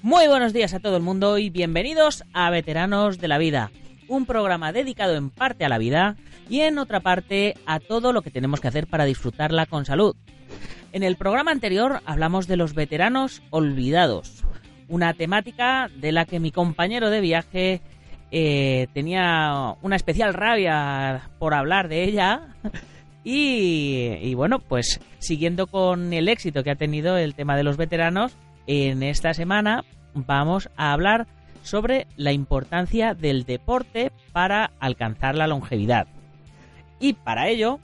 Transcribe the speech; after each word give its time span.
Muy 0.00 0.28
buenos 0.28 0.52
días 0.52 0.72
a 0.72 0.80
todo 0.80 0.96
el 0.96 1.02
mundo 1.02 1.36
y 1.36 1.50
bienvenidos 1.50 2.24
a 2.32 2.48
Veteranos 2.50 3.18
de 3.18 3.28
la 3.28 3.36
Vida, 3.36 3.70
un 4.08 4.24
programa 4.24 4.72
dedicado 4.72 5.14
en 5.14 5.28
parte 5.28 5.64
a 5.64 5.68
la 5.68 5.76
vida 5.76 6.16
y 6.48 6.60
en 6.60 6.78
otra 6.78 7.00
parte 7.00 7.54
a 7.66 7.80
todo 7.80 8.12
lo 8.12 8.22
que 8.22 8.30
tenemos 8.30 8.60
que 8.60 8.68
hacer 8.68 8.86
para 8.86 9.04
disfrutarla 9.04 9.66
con 9.66 9.84
salud. 9.84 10.16
En 10.92 11.02
el 11.02 11.16
programa 11.16 11.50
anterior 11.50 12.00
hablamos 12.06 12.46
de 12.46 12.56
los 12.56 12.72
veteranos 12.74 13.42
olvidados, 13.50 14.44
una 14.88 15.12
temática 15.12 15.90
de 15.94 16.12
la 16.12 16.24
que 16.24 16.40
mi 16.40 16.50
compañero 16.50 17.10
de 17.10 17.20
viaje 17.20 17.82
eh, 18.30 18.88
tenía 18.94 19.74
una 19.82 19.96
especial 19.96 20.32
rabia 20.32 21.28
por 21.38 21.52
hablar 21.52 21.88
de 21.88 22.04
ella. 22.04 22.56
Y, 23.30 24.32
bueno, 24.36 24.58
pues 24.58 25.00
siguiendo 25.18 25.66
con 25.66 26.14
el 26.14 26.30
éxito 26.30 26.64
que 26.64 26.70
ha 26.70 26.76
tenido 26.76 27.18
el 27.18 27.34
tema 27.34 27.58
de 27.58 27.62
los 27.62 27.76
veteranos, 27.76 28.32
en 28.66 29.02
esta 29.02 29.34
semana 29.34 29.84
vamos 30.14 30.70
a 30.78 30.94
hablar 30.94 31.26
sobre 31.62 32.06
la 32.16 32.32
importancia 32.32 33.12
del 33.12 33.44
deporte 33.44 34.12
para 34.32 34.70
alcanzar 34.80 35.34
la 35.34 35.46
longevidad. 35.46 36.06
Y 37.00 37.12
para 37.12 37.50
ello, 37.50 37.80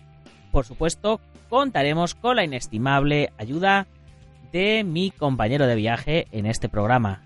por 0.51 0.65
supuesto, 0.65 1.21
contaremos 1.51 2.15
con 2.15 2.37
la 2.37 2.45
inestimable 2.45 3.31
ayuda 3.37 3.87
de 4.51 4.83
mi 4.83 5.11
compañero 5.11 5.67
de 5.67 5.75
viaje 5.75 6.27
en 6.33 6.47
este 6.47 6.71
programa. 6.71 7.23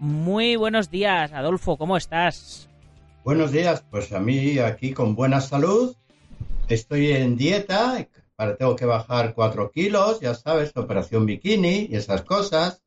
Muy 0.00 0.56
buenos 0.56 0.90
días, 0.90 1.32
Adolfo, 1.32 1.78
¿cómo 1.78 1.96
estás? 1.96 2.68
Buenos 3.24 3.52
días, 3.52 3.82
pues 3.90 4.12
a 4.12 4.20
mí 4.20 4.58
aquí 4.58 4.92
con 4.92 5.14
buena 5.14 5.40
salud. 5.40 5.96
Estoy 6.68 7.12
en 7.12 7.36
dieta, 7.36 8.08
para 8.36 8.56
tengo 8.56 8.74
que 8.74 8.86
bajar 8.86 9.34
4 9.34 9.70
kilos, 9.70 10.20
ya 10.20 10.34
sabes, 10.34 10.72
operación 10.76 11.26
bikini 11.26 11.88
y 11.90 11.96
esas 11.96 12.22
cosas. 12.22 12.82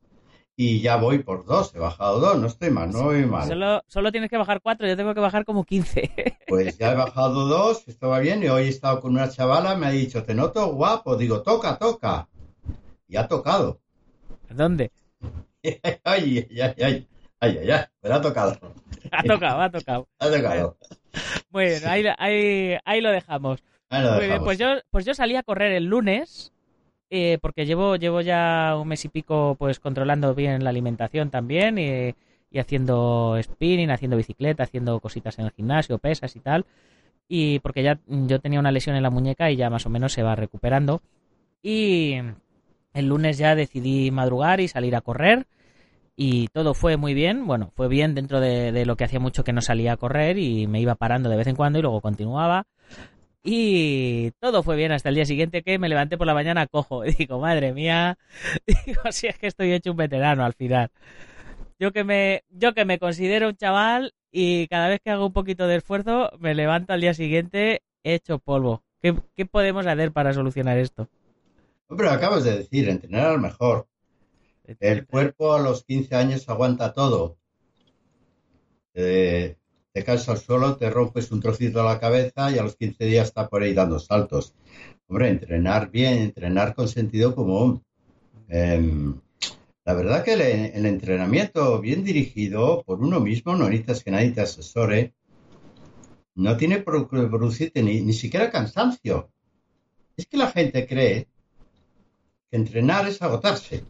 Y 0.60 0.82
ya 0.82 0.96
voy 0.96 1.20
por 1.20 1.46
dos, 1.46 1.76
he 1.76 1.80
bajado 1.80 2.20
dos, 2.20 2.40
no 2.40 2.48
estoy 2.48 2.72
mal, 2.72 2.92
no 2.92 3.04
voy 3.04 3.26
mal. 3.28 3.48
Solo, 3.48 3.84
solo 3.88 4.12
tienes 4.12 4.32
que 4.32 4.38
bajar 4.38 4.60
cuatro, 4.60 4.88
yo 4.88 4.98
tengo 4.98 5.14
que 5.14 5.20
bajar 5.20 5.46
como 5.46 5.64
15. 5.64 6.12
Pues 6.48 6.78
ya 6.78 6.94
he 6.94 6.96
bajado 6.96 7.46
dos, 7.46 7.88
esto 7.88 8.08
va 8.08 8.20
bien, 8.20 8.42
y 8.42 8.48
hoy 8.48 8.64
he 8.64 8.70
estado 8.70 9.02
con 9.02 9.12
una 9.12 9.30
chavala, 9.30 9.76
me 9.76 9.86
ha 9.86 9.92
dicho, 9.92 10.24
te 10.24 10.34
noto 10.34 10.74
guapo, 10.74 11.16
digo, 11.18 11.44
toca, 11.44 11.78
toca. 11.78 12.28
Y 13.08 13.18
ha 13.18 13.28
tocado. 13.28 13.80
¿Dónde? 14.50 14.92
ay, 16.04 16.48
ay, 16.50 16.60
ay, 16.62 16.74
ay, 16.82 17.08
ay, 17.40 17.58
ay, 17.60 17.70
ay, 17.70 17.86
pero 18.00 18.16
ha 18.16 18.22
tocado. 18.22 18.58
Ha 19.12 19.24
tocado, 19.24 19.62
ha 19.62 19.70
tocado. 19.70 20.08
Ha 20.20 20.30
tocado. 20.32 20.78
Muy 21.58 21.66
bien, 21.66 21.88
ahí, 21.88 22.04
ahí, 22.18 22.78
ahí 22.86 23.02
lo 23.02 23.12
dejamos. 23.12 23.64
Ahí 23.90 24.04
lo 24.04 24.12
Muy 24.14 24.28
bien, 24.28 24.30
dejamos. 24.30 24.46
pues 24.46 24.58
yo, 24.60 24.68
pues 24.92 25.06
yo 25.06 25.14
salí 25.14 25.36
a 25.36 25.44
correr 25.44 25.72
el 25.72 25.86
lunes, 25.86 26.52
eh, 27.10 27.38
porque 27.42 27.66
llevo, 27.66 27.96
llevo 27.96 28.22
ya 28.22 28.76
un 28.80 28.88
mes 28.88 29.06
y 29.06 29.10
pico 29.10 29.56
pues 29.58 29.80
controlando 29.80 30.36
bien 30.36 30.64
la 30.64 30.70
alimentación 30.72 31.30
también 31.30 31.78
y, 31.78 32.14
y 32.52 32.60
haciendo 32.60 33.38
spinning, 33.42 33.92
haciendo 33.92 34.18
bicicleta, 34.18 34.64
haciendo 34.64 35.00
cositas 35.00 35.40
en 35.40 35.46
el 35.46 35.52
gimnasio, 35.52 35.98
pesas 36.00 36.36
y 36.36 36.40
tal. 36.40 36.66
Y 37.28 37.60
porque 37.60 37.84
ya 37.84 38.00
yo 38.08 38.40
tenía 38.40 38.60
una 38.60 38.72
lesión 38.72 38.96
en 38.96 39.04
la 39.04 39.10
muñeca 39.10 39.52
y 39.52 39.58
ya 39.58 39.70
más 39.70 39.86
o 39.86 39.90
menos 39.90 40.14
se 40.14 40.24
va 40.24 40.36
recuperando. 40.36 41.02
Y 41.62 42.16
el 42.94 43.08
lunes 43.08 43.38
ya 43.38 43.56
decidí 43.56 44.12
madrugar 44.12 44.60
y 44.60 44.68
salir 44.68 44.96
a 44.96 45.02
correr. 45.02 45.46
Y 46.20 46.48
todo 46.48 46.74
fue 46.74 46.98
muy 46.98 47.14
bien, 47.14 47.46
bueno, 47.46 47.72
fue 47.76 47.88
bien 47.88 48.16
dentro 48.16 48.40
de, 48.40 48.86
lo 48.88 48.98
que 48.98 49.04
hacía 49.04 49.20
mucho 49.20 49.44
que 49.44 49.54
no 49.54 49.62
salía 49.62 49.94
a 49.94 49.98
correr 49.98 50.40
y 50.40 50.66
me 50.66 50.82
iba 50.82 50.96
parando 50.96 51.30
de 51.30 51.38
vez 51.38 51.46
en 51.46 51.56
cuando 51.56 51.78
y 51.78 51.84
luego 51.84 52.02
continuaba. 52.02 52.66
Y 53.44 54.32
todo 54.40 54.64
fue 54.64 54.76
bien 54.76 54.92
hasta 54.92 55.10
el 55.10 55.16
día 55.16 55.26
siguiente 55.26 55.62
que 55.62 55.78
me 55.78 55.88
levanté 55.88 56.18
por 56.18 56.26
la 56.26 56.34
mañana 56.34 56.66
cojo. 56.66 57.06
Y 57.06 57.14
digo, 57.14 57.40
madre 57.40 57.72
mía, 57.72 58.18
digo, 58.86 59.02
si 59.12 59.28
es 59.28 59.38
que 59.38 59.46
estoy 59.46 59.72
hecho 59.74 59.92
un 59.92 59.98
veterano 59.98 60.44
al 60.44 60.54
final. 60.54 60.90
Yo 61.80 61.92
que 61.92 62.04
me, 62.04 62.44
yo 62.50 62.74
que 62.74 62.84
me 62.84 62.98
considero 62.98 63.50
un 63.50 63.56
chaval 63.56 64.16
y 64.32 64.68
cada 64.70 64.88
vez 64.88 65.02
que 65.04 65.12
hago 65.12 65.28
un 65.28 65.34
poquito 65.34 65.68
de 65.68 65.76
esfuerzo 65.76 66.32
me 66.40 66.56
levanto 66.56 66.94
al 66.94 67.02
día 67.02 67.14
siguiente 67.14 67.84
hecho 68.04 68.40
polvo. 68.40 68.84
¿Qué, 69.04 69.16
qué 69.36 69.46
podemos 69.46 69.86
hacer 69.86 70.12
para 70.12 70.34
solucionar 70.34 70.80
esto? 70.80 71.10
Hombre, 71.88 72.10
acabas 72.10 72.44
de 72.44 72.58
decir, 72.58 72.90
entrenar 72.90 73.28
al 73.28 73.40
mejor. 73.40 73.88
El 74.80 75.06
cuerpo 75.08 75.54
a 75.54 75.62
los 75.62 75.86
15 75.86 76.16
años 76.16 76.50
aguanta 76.50 76.94
todo. 76.94 77.38
Eh, 78.94 79.56
te 79.94 80.04
caes 80.04 80.28
al 80.28 80.38
suelo, 80.38 80.76
te 80.76 80.90
rompes 80.90 81.32
un 81.32 81.40
trocito 81.40 81.80
de 81.80 81.86
la 81.86 82.00
cabeza 82.00 82.52
y 82.52 82.58
a 82.58 82.64
los 82.64 82.76
15 82.76 83.06
días 83.06 83.28
está 83.28 83.48
por 83.48 83.64
ahí 83.64 83.74
dando 83.74 84.00
saltos. 84.00 84.54
Hombre, 85.08 85.30
entrenar 85.30 85.90
bien, 85.90 86.20
entrenar 86.20 86.76
con 86.76 86.88
sentido 86.88 87.34
común. 87.34 87.84
Em, 88.50 89.20
la 89.86 89.94
verdad 89.94 90.24
que 90.24 90.34
el, 90.34 90.42
el 90.42 90.86
entrenamiento 90.86 91.80
bien 91.80 92.04
dirigido 92.04 92.84
por 92.84 93.02
uno 93.02 93.22
mismo, 93.22 93.56
no 93.56 93.70
necesitas 93.70 94.04
que 94.04 94.12
nadie 94.12 94.32
te 94.32 94.42
asesore, 94.42 95.14
no 96.36 96.56
tiene 96.58 96.80
por 96.80 97.10
qué 97.10 97.24
producirte 97.24 97.82
ni, 97.82 98.02
ni 98.02 98.14
siquiera 98.14 98.52
cansancio. 98.52 99.32
Es 100.16 100.28
que 100.28 100.38
la 100.38 100.52
gente 100.52 100.86
cree 100.86 101.28
que 102.50 102.58
entrenar 102.58 103.08
es 103.08 103.22
agotarse. 103.22 103.84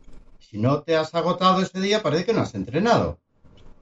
Si 0.50 0.58
no 0.58 0.82
te 0.82 0.96
has 0.96 1.14
agotado 1.14 1.62
ese 1.62 1.82
día, 1.82 2.02
parece 2.02 2.24
que 2.24 2.34
no 2.34 2.40
has 2.40 2.56
entrenado. 2.56 3.20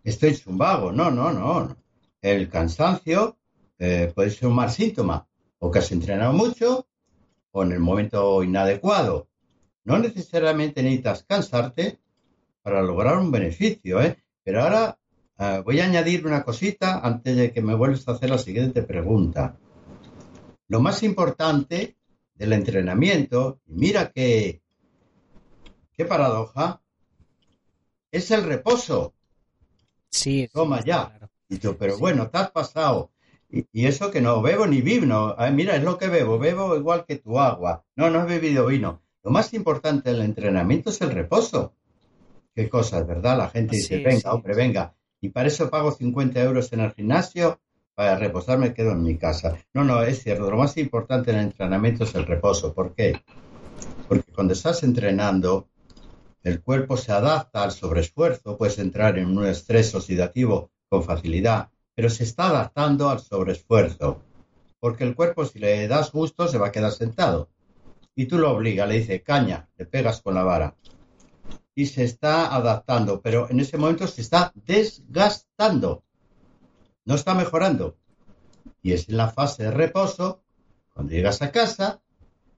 Estoy 0.03 0.30
hecho 0.30 0.50
un 0.50 0.58
vago. 0.58 0.92
No, 0.92 1.12
no, 1.12 1.31
no. 1.31 1.78
El 2.20 2.50
cansancio 2.50 3.38
eh, 3.78 4.12
puede 4.16 4.31
ser 4.31 4.48
un 4.48 4.56
mal 4.56 4.72
síntoma. 4.72 5.28
O 5.59 5.70
que 5.70 5.78
has 5.78 5.92
entrenado 5.92 6.34
mucho 6.34 6.88
o 7.52 7.62
en 7.62 7.72
el 7.72 7.80
momento 7.80 8.42
inadecuado. 8.42 9.30
No 9.84 10.00
necesariamente 10.00 10.81
necesitas 10.81 11.24
cansarte 11.28 12.00
para 12.64 12.82
lograr 12.82 13.20
un 13.20 13.30
beneficio, 13.30 14.02
¿eh? 14.02 14.18
Pero 14.44 14.64
ahora 14.64 14.97
eh, 15.38 15.62
voy 15.64 15.82
a 15.82 15.86
añadir 15.86 16.26
una 16.26 16.44
cosita 16.44 16.97
antes 16.97 17.38
de 17.38 17.53
que 17.53 17.62
me 17.62 17.76
vuelvas 17.76 18.08
a 18.08 18.14
hacer 18.14 18.32
la 18.32 18.40
siguiente 18.40 18.82
pregunta. 18.82 19.56
Lo 20.68 20.82
más 20.82 21.03
importante 21.03 21.96
del 22.34 22.53
entrenamiento, 22.53 23.62
mira 23.68 24.12
que 24.12 24.65
qué 25.98 26.06
paradoja, 26.06 26.82
es 28.12 28.32
el 28.32 28.44
reposo. 28.44 29.14
Sí, 30.10 30.48
Toma 30.54 30.80
ya. 30.84 31.10
claro. 31.10 31.30
Y 31.50 31.58
tú, 31.58 31.76
pero 31.78 31.94
Sí. 31.96 32.00
bueno, 32.02 32.30
te 32.30 32.38
has 32.38 32.52
pasado. 32.52 33.12
Y, 33.50 33.66
y 33.72 33.86
eso 33.86 34.10
que 34.12 34.22
no 34.22 34.42
bebo 34.42 34.66
ni 34.66 34.82
vino. 34.82 35.36
Ay, 35.38 35.54
mira, 35.54 35.76
es 35.76 35.84
lo 35.84 35.98
que 35.98 36.08
bebo. 36.08 36.40
Bebo 36.40 36.76
igual 36.76 37.06
que 37.06 37.18
tu 37.18 37.40
agua. 37.40 37.84
No, 37.96 38.10
no 38.10 38.22
he 38.22 38.26
bebido 38.26 38.66
vino. 38.66 39.02
Lo 39.24 39.32
más 39.32 39.54
importante 39.54 40.12
del 40.12 40.22
entrenamiento 40.22 40.90
es 40.90 41.02
el 41.02 41.12
reposo. 41.12 41.74
Qué 42.56 42.70
cosas, 42.70 43.06
¿verdad? 43.06 43.38
La 43.38 43.50
gente 43.50 43.76
dice, 43.76 43.98
Sí, 43.98 44.04
venga, 44.04 44.20
sí. 44.22 44.28
hombre, 44.30 44.56
venga. 44.56 44.96
Y 45.22 45.30
para 45.30 45.48
eso 45.48 45.70
pago 45.70 45.92
50 45.92 46.42
euros 46.42 46.72
en 46.74 46.80
el 46.82 46.94
gimnasio. 46.94 47.60
Para 47.94 48.18
reposar 48.18 48.58
me 48.58 48.74
quedo 48.74 48.92
en 48.92 49.04
mi 49.04 49.18
casa. 49.18 49.58
No, 49.74 49.84
no, 49.84 50.02
es 50.04 50.22
cierto. 50.24 50.50
Lo 50.50 50.58
más 50.58 50.76
importante 50.78 51.32
en 51.32 51.38
el 51.38 51.44
entrenamiento 51.46 52.04
es 52.04 52.14
el 52.16 52.26
reposo. 52.26 52.74
¿Por 52.74 52.94
qué? 52.94 53.22
Porque 54.08 54.32
cuando 54.34 54.54
estás 54.54 54.84
entrenando, 54.84 55.68
el 56.46 56.62
cuerpo 56.62 56.96
se 56.96 57.12
adapta 57.12 57.64
al 57.64 57.72
sobreesfuerzo, 57.72 58.56
puedes 58.56 58.78
entrar 58.78 59.18
en 59.18 59.36
un 59.36 59.48
estrés 59.48 59.96
oxidativo 59.96 60.70
con 60.88 61.04
facilidad, 61.04 61.72
pero 61.96 62.08
se 62.08 62.24
está 62.24 62.50
adaptando 62.50 63.10
al 63.10 63.20
sobreesfuerzo. 63.20 64.22
Porque 64.80 65.06
el 65.06 65.16
cuerpo, 65.16 65.46
si 65.46 65.58
le 65.58 65.88
das 65.88 66.12
gusto, 66.12 66.48
se 66.48 66.60
va 66.60 66.68
a 66.68 66.72
quedar 66.72 66.92
sentado. 66.92 67.50
Y 68.14 68.28
tú 68.28 68.38
lo 68.38 68.52
obligas, 68.52 68.88
le 68.88 69.00
dices, 69.00 69.24
caña, 69.24 69.68
le 69.76 69.88
pegas 69.88 70.22
con 70.22 70.36
la 70.36 70.44
vara. 70.44 70.76
Y 71.74 71.88
se 71.88 72.03
está 72.03 72.53
adaptando, 72.53 73.22
pero 73.22 73.50
en 73.50 73.59
ese 73.59 73.80
momento 73.80 74.06
se 74.06 74.22
está 74.22 74.53
desgastando. 74.53 76.03
No 77.06 77.16
está 77.16 77.34
mejorando. 77.34 77.98
Y 78.84 78.94
es 78.94 79.09
en 79.09 79.18
la 79.18 79.32
fase 79.32 79.64
de 79.64 79.72
reposo, 79.72 80.44
cuando 80.94 81.12
llegas 81.12 81.41
a 81.41 81.52
casa, 81.52 82.03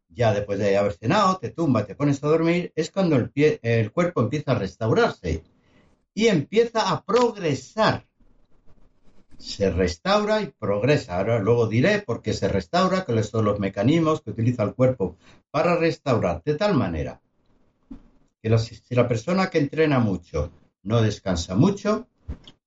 ya 0.09 0.33
después 0.33 0.59
de 0.59 0.77
haber 0.77 0.94
cenado, 0.94 1.38
te 1.38 1.50
tumba, 1.51 1.86
te 1.86 1.95
pones 1.95 2.24
a 2.24 2.27
dormir, 2.27 2.71
es 2.75 2.92
cuando 2.92 3.15
el, 3.15 3.31
pie- 3.31 3.59
el 3.62 3.92
cuerpo 3.92 4.21
empieza 4.21 4.51
a 4.51 4.59
restaurarse 4.59 5.44
y 6.13 6.27
empieza 6.27 6.89
a 6.92 7.04
progresar. 7.04 8.06
Se 9.38 9.69
restaura 9.69 10.42
y 10.42 10.48
progresa. 10.48 11.18
Ahora 11.18 11.39
luego 11.39 11.68
diré 11.68 12.00
por 12.01 12.21
qué 12.21 12.33
se 12.33 12.48
restaura, 12.48 13.06
cuáles 13.06 13.27
son 13.30 13.45
los 13.45 13.59
mecanismos 13.59 14.21
que 14.21 14.31
utiliza 14.31 14.63
el 14.63 14.74
cuerpo 14.74 15.15
para 15.51 15.75
restaurar, 15.75 16.42
de 16.44 16.56
tal 16.56 16.74
manera 16.74 17.21
que 18.42 18.57
si 18.57 18.95
la 18.95 19.07
persona 19.07 19.50
que 19.50 19.57
entrena 19.59 20.00
mucho 20.00 20.51
no 20.83 21.01
descansa 21.01 21.56
mucho, 21.56 22.07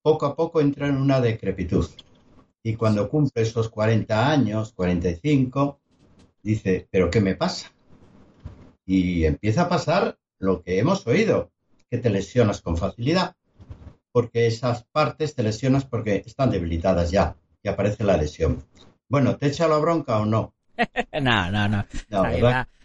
poco 0.03 0.27
a 0.27 0.37
poco 0.37 0.61
entra 0.61 0.89
en 0.89 0.97
una 0.97 1.21
decrepitud. 1.21 1.89
Y 2.63 2.75
cuando 2.77 3.09
cumple 3.09 3.43
esos 3.43 3.69
40 3.71 4.31
años, 4.31 4.73
45, 4.73 5.80
dice, 6.43 6.89
¿pero 6.91 7.11
qué 7.11 7.21
me 7.21 7.35
pasa? 7.35 7.73
Y 8.87 9.25
empieza 9.25 9.63
a 9.63 9.69
pasar 9.69 10.19
lo 10.39 10.63
que 10.63 10.79
hemos 10.79 11.07
oído, 11.07 11.51
que 11.91 11.99
te 11.99 12.11
lesionas 12.11 12.63
con 12.63 12.77
facilidad, 12.77 13.37
porque 14.13 14.47
esas 14.47 14.85
partes 14.85 15.35
te 15.35 15.43
lesionas 15.43 15.85
porque 15.85 16.23
están 16.27 16.51
debilitadas 16.51 17.11
ya 17.11 17.37
y 17.63 17.69
aparece 17.69 18.05
la 18.05 18.17
lesión. 18.17 18.65
Bueno, 19.09 19.37
¿te 19.37 19.47
echa 19.47 19.69
la 19.69 19.79
bronca 19.79 20.19
o 20.19 20.25
no? 20.25 20.55
No, 21.21 21.51
no, 21.51 21.69
no. 21.69 21.85
No, 22.09 22.23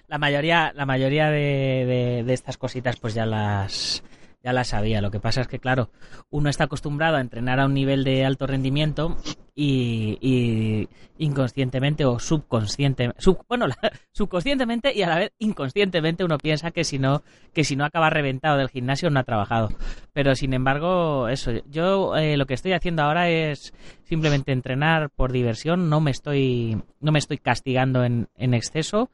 la 0.08 0.18
mayoría, 0.20 0.72
la 0.76 0.86
mayoría 0.86 1.30
de, 1.30 2.24
de 2.26 2.34
estas 2.34 2.58
cositas 2.58 2.98
pues 2.98 3.14
ya 3.14 3.26
las 3.26 4.04
ya 4.46 4.54
la 4.54 4.64
sabía. 4.64 5.02
Lo 5.02 5.10
que 5.10 5.20
pasa 5.20 5.42
es 5.42 5.48
que, 5.48 5.58
claro, 5.58 5.90
uno 6.30 6.50
está 6.50 6.66
acostumbrado 6.66 7.18
a 7.18 7.22
entrenar 7.22 7.60
a 7.60 7.66
un 7.66 7.74
nivel 7.74 8.04
de 8.04 8.24
alto 8.24 8.46
rendimiento 8.46 9.18
y, 9.56 10.88
inconscientemente 11.18 12.06
o 12.06 12.20
subconscientemente, 12.20 13.20
bueno, 13.50 13.66
subconscientemente 14.12 14.94
y 14.94 15.02
a 15.02 15.10
la 15.10 15.18
vez 15.18 15.32
inconscientemente 15.40 16.24
uno 16.24 16.38
piensa 16.38 16.70
que 16.70 16.84
si 16.84 17.00
no, 17.00 17.24
que 17.54 17.64
si 17.64 17.76
no 17.76 17.86
acaba 17.86 18.12
reventado 18.12 18.58
del 18.58 18.70
gimnasio 18.70 19.10
no 19.10 19.20
ha 19.20 19.24
trabajado. 19.24 19.70
Pero 20.14 20.36
sin 20.36 20.54
embargo, 20.54 21.28
eso, 21.28 21.52
yo 21.68 22.16
eh, 22.16 22.38
lo 22.38 22.46
que 22.46 22.54
estoy 22.54 22.74
haciendo 22.74 23.02
ahora 23.02 23.30
es 23.30 23.74
simplemente 24.04 24.52
entrenar 24.52 25.10
por 25.10 25.32
diversión, 25.32 25.90
no 25.90 26.02
me 26.02 26.12
estoy, 26.12 26.84
no 27.00 27.12
me 27.12 27.20
estoy 27.20 27.40
castigando 27.40 28.04
en, 28.04 28.28
en 28.36 28.54
exceso 28.54 29.10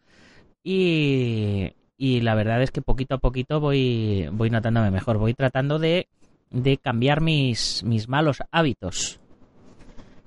y, 0.62 1.72
y 2.02 2.22
la 2.22 2.34
verdad 2.34 2.64
es 2.64 2.72
que 2.72 2.82
poquito 2.82 3.14
a 3.14 3.18
poquito 3.20 3.60
voy, 3.60 4.28
voy 4.32 4.50
notándome 4.50 4.90
mejor, 4.90 5.20
voy 5.20 5.36
tratando 5.36 5.78
de, 5.78 6.08
de 6.50 6.78
cambiar 6.78 7.22
mis, 7.22 7.84
mis 7.84 8.10
malos 8.10 8.40
hábitos 8.50 9.20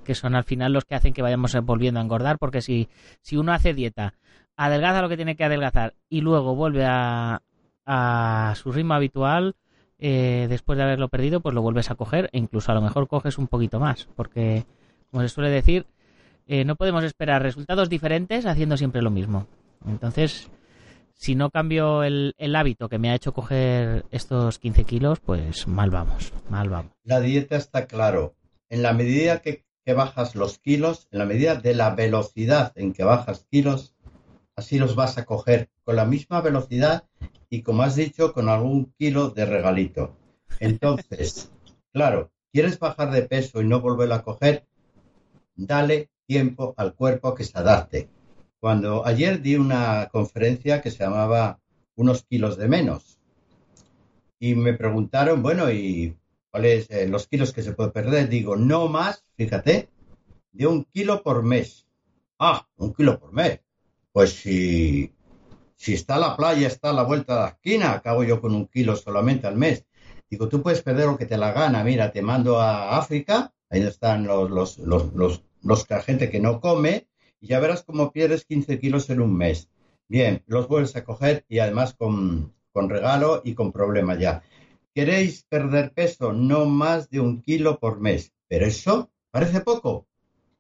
que 0.05 0.15
son 0.15 0.37
al 0.37 0.45
final 0.45 0.73
los 0.73 0.85
que 0.85 0.95
hacen 0.95 1.13
que 1.13 1.23
vayamos 1.23 1.57
volviendo 1.65 1.99
a 1.99 2.05
engordar, 2.05 2.39
porque 2.39 2.61
si, 2.61 2.89
si 3.23 3.37
uno 3.37 3.53
hace 3.53 3.75
dieta, 3.75 4.15
adelgaza 4.57 5.03
lo 5.03 5.09
que 5.09 5.17
tiene 5.17 5.35
que 5.35 5.43
adelgazar 5.43 5.95
y 6.09 6.21
luego 6.21 6.55
vuelve 6.55 6.85
a, 6.87 7.43
a 7.87 8.55
su 8.55 8.71
ritmo 8.71 8.95
habitual, 8.95 9.57
eh, 9.99 10.47
después 10.49 10.77
de 10.77 10.85
haberlo 10.85 11.09
perdido, 11.09 11.41
pues 11.41 11.57
lo 11.57 11.63
vuelves 11.63 11.91
a 11.91 11.97
coger 11.97 12.31
e 12.33 12.39
incluso 12.39 12.71
a 12.71 12.77
lo 12.77 12.83
mejor 12.83 13.09
coges 13.09 13.37
un 13.37 13.49
poquito 13.49 13.81
más, 13.81 14.07
porque, 14.15 14.65
como 15.11 15.23
se 15.23 15.29
suele 15.29 15.51
decir, 15.51 15.87
eh, 16.47 16.65
no 16.65 16.77
podemos 16.77 17.03
esperar 17.03 17.43
resultados 17.43 17.89
diferentes 17.89 18.47
haciendo 18.47 18.77
siempre 18.77 19.03
lo 19.03 19.11
mismo. 19.11 19.49
Entonces, 19.89 20.51
si 21.15 21.35
no 21.35 21.51
cambio 21.51 22.03
el, 22.03 22.35
hábito 22.55 22.89
que 22.89 22.99
me 22.99 23.11
ha 23.11 23.15
hecho 23.15 23.33
coger 23.33 24.05
estos 24.11 24.59
15 24.59 24.85
kilos, 24.85 25.21
pues 25.21 25.67
mal 25.67 25.91
vamos, 25.91 26.33
mal 26.51 26.69
vamos. 26.69 26.93
La 27.05 27.21
dieta 27.21 27.57
está 27.57 27.87
claro. 27.87 28.35
En 28.69 28.83
la 28.83 28.93
medida 28.93 29.41
que, 29.41 29.65
bajas 29.95 30.35
los 30.35 30.59
kilos, 30.59 31.09
en 31.11 31.19
la 31.19 31.27
medida 31.27 31.57
de 31.57 31.75
la 31.75 31.95
velocidad 31.95 32.73
en 32.75 32.93
que 32.93 33.05
bajas 33.05 33.47
kilos, 33.51 33.95
así 34.57 34.79
los 34.79 34.97
vas 34.97 35.19
a 35.19 35.25
coger 35.25 35.71
con 35.85 35.97
la 35.97 36.05
misma 36.05 36.41
velocidad 36.41 37.05
y, 37.51 37.63
como 37.63 37.83
has 37.83 37.97
dicho, 37.97 38.33
con 38.33 38.49
algún 38.49 38.93
kilo 38.99 39.31
de 39.31 39.45
regalito. 39.45 40.17
Entonces, 40.59 41.53
claro, 41.93 42.33
¿quieres 42.53 42.79
bajar 42.79 43.11
de 43.11 43.23
peso 43.23 43.61
y 43.61 43.67
no 43.67 43.81
volverlo 43.81 44.15
a 44.15 44.23
coger? 44.23 44.67
Dale 45.55 46.11
tiempo 46.27 46.75
al 46.77 46.95
cuerpo 46.95 47.35
que 47.35 47.45
se 47.45 47.59
adapte. 47.59 48.09
Cuando 48.65 49.05
ayer 49.05 49.43
di 49.43 49.57
una 49.57 50.09
conferencia 50.11 50.81
que 50.81 50.91
se 50.91 51.05
llamaba 51.05 51.61
Unos 51.97 52.25
kilos 52.25 52.57
de 52.57 52.67
menos 52.67 53.21
y 54.41 54.55
me 54.55 54.73
preguntaron, 54.73 55.43
bueno, 55.43 55.71
¿y 55.71 56.17
cuáles 56.51 56.91
eh, 56.91 57.07
los 57.07 57.27
kilos 57.27 57.53
que 57.53 57.63
se 57.63 57.75
puede 57.75 57.91
perder? 57.91 58.31
Digo, 58.31 58.57
no 58.57 58.89
más, 58.89 59.23
fíjate, 59.37 59.91
de 60.53 60.67
un 60.67 60.85
kilo 60.85 61.23
por 61.23 61.43
mes. 61.43 61.87
Ah, 62.39 62.67
un 62.77 62.95
kilo 62.95 63.19
por 63.19 63.35
mes. 63.35 63.61
Pues 64.13 64.33
si, 64.33 65.13
si 65.77 65.93
está 65.93 66.17
la 66.17 66.35
playa, 66.35 66.67
está 66.67 66.89
a 66.89 66.95
la 66.95 67.03
vuelta 67.03 67.35
de 67.35 67.41
la 67.41 67.49
esquina, 67.49 67.93
acabo 67.93 68.25
yo 68.25 68.41
con 68.41 68.55
un 68.55 68.67
kilo 68.69 68.97
solamente 68.97 69.47
al 69.47 69.57
mes. 69.57 69.85
Digo, 70.31 70.49
tú 70.49 70.63
puedes 70.63 70.81
perder 70.81 71.05
lo 71.05 71.19
que 71.19 71.27
te 71.27 71.37
la 71.37 71.53
gana. 71.53 71.85
Mira, 71.85 72.13
te 72.13 72.23
mando 72.23 72.59
a 72.59 72.97
África, 72.97 73.53
ahí 73.69 73.83
están 73.83 74.27
los, 74.27 74.51
los, 74.51 74.79
los, 74.79 75.13
los, 75.13 75.43
los 75.61 75.87
gente 76.07 76.31
que 76.31 76.41
no 76.41 76.63
come, 76.63 77.09
y 77.45 77.49
ya 77.49 77.61
verás 77.61 77.83
cómo 77.83 78.11
pierdes 78.11 78.47
15 78.47 78.79
kilos 78.79 79.11
en 79.11 79.21
un 79.21 79.37
mes. 79.37 79.69
Bien, 80.09 80.43
los 80.47 80.67
vuelves 80.67 80.97
a 80.97 81.05
coger 81.05 81.45
y 81.47 81.59
además 81.59 81.93
con, 81.93 82.55
regalo 82.75 83.43
y 83.45 83.53
con 83.53 83.71
problema 83.71 84.19
ya. 84.19 84.43
¿Queréis 84.95 85.45
perder 85.45 85.93
peso? 85.93 86.33
No 86.33 86.65
más 86.65 87.11
de 87.11 87.21
un 87.21 87.43
kilo 87.43 87.79
por 87.79 88.01
mes. 88.01 88.33
Pero 88.49 88.65
eso 88.65 89.11
parece 89.31 89.61
poco. 89.61 90.07